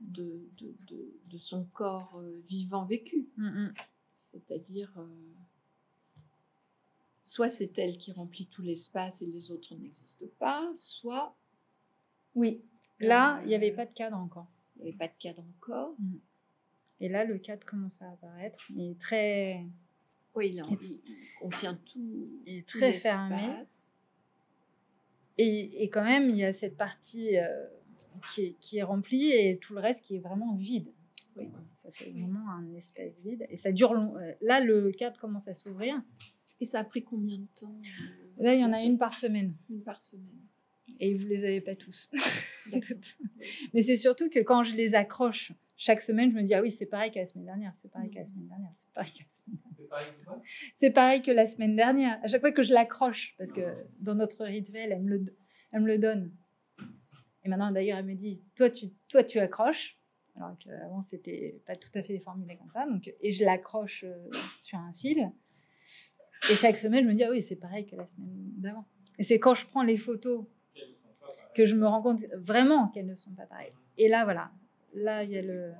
[0.00, 3.28] de, de, de, de son corps euh, vivant vécu.
[3.36, 3.74] Mm, mm.
[4.10, 5.06] C'est-à-dire, euh,
[7.22, 11.36] soit c'est elle qui remplit tout l'espace et les autres n'existent pas, soit
[12.34, 12.60] Oui.
[12.98, 14.48] Là, Euh, il n'y avait pas de cadre encore.
[14.76, 15.94] il n'y avait pas de cadre encore.
[17.00, 18.60] Et là, le cadre commence à apparaître.
[18.78, 19.64] Est très,
[20.34, 21.00] Oui, il, en- Et- il-
[21.40, 23.36] contient tout, il est très fermé.
[25.38, 27.66] Et, et quand même, il y a cette partie euh,
[28.32, 30.88] qui, est, qui est remplie et tout le reste qui est vraiment vide.
[31.36, 31.48] Oui.
[31.76, 33.46] Ça fait vraiment un espace vide.
[33.48, 34.16] Et ça dure long.
[34.18, 36.00] euh, Là, le cadre commence à s'ouvrir.
[36.60, 39.14] Et ça a pris combien de temps euh, Là, il y en a une par
[39.14, 39.54] semaine.
[39.70, 40.26] Une par semaine.
[40.98, 42.10] Et vous les avez pas tous.
[43.72, 46.70] Mais c'est surtout que quand je les accroche chaque semaine, je me dis ah oui,
[46.70, 49.24] c'est pareil qu'à la semaine dernière, c'est pareil qu'à la semaine dernière, c'est pareil qu'à
[49.24, 49.78] la semaine dernière.
[49.78, 50.42] C'est pareil que toi?
[50.74, 52.20] C'est pareil que la semaine dernière.
[52.22, 53.62] À chaque fois que je l'accroche, parce que
[53.98, 55.36] dans notre rituel, elle me le,
[55.72, 56.32] elle me le donne.
[57.44, 59.98] Et maintenant, d'ailleurs, elle me dit toi, tu, toi, tu accroches.
[60.36, 62.86] Alors qu'avant, c'était pas tout à fait formulé comme ça.
[62.86, 64.28] Donc, et je l'accroche euh,
[64.60, 65.32] sur un fil.
[66.50, 68.28] Et chaque semaine, je me dis ah oui, c'est pareil que la semaine
[68.58, 68.84] d'avant.
[69.18, 70.44] Et c'est quand je prends les photos
[71.54, 73.72] que je me rends compte vraiment qu'elles ne sont pas pareilles.
[73.96, 74.52] Et là, voilà,
[74.94, 75.72] là, il y a le.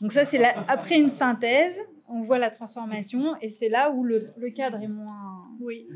[0.00, 1.74] Donc ça, c'est la- après une synthèse,
[2.08, 5.88] on voit la transformation, et c'est là où le, le cadre est moins, Oui.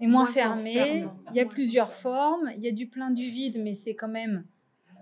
[0.00, 1.04] est moins, Moins fermé.
[1.30, 3.94] Il y a Moins plusieurs formes, il y a du plein, du vide, mais c'est
[3.94, 4.44] quand même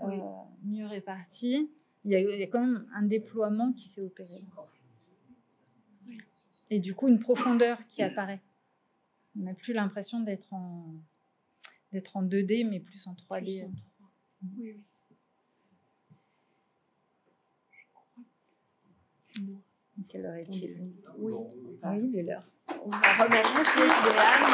[0.05, 0.17] euh,
[0.65, 1.71] mieux réparti.
[2.05, 4.41] Il y, a, il y a quand même un déploiement qui s'est opéré.
[6.07, 6.19] Oui.
[6.71, 8.41] Et du coup, une profondeur qui apparaît.
[9.39, 10.85] On n'a plus l'impression d'être en,
[11.93, 13.45] d'être en 2D, mais plus en 3D.
[13.45, 14.11] Plus en trois.
[14.57, 14.81] Oui, oui.
[20.09, 20.93] Quelle heure est-il?
[21.83, 22.45] Ah oui, il est l'heure.
[22.85, 24.47] On va remercier Joanne.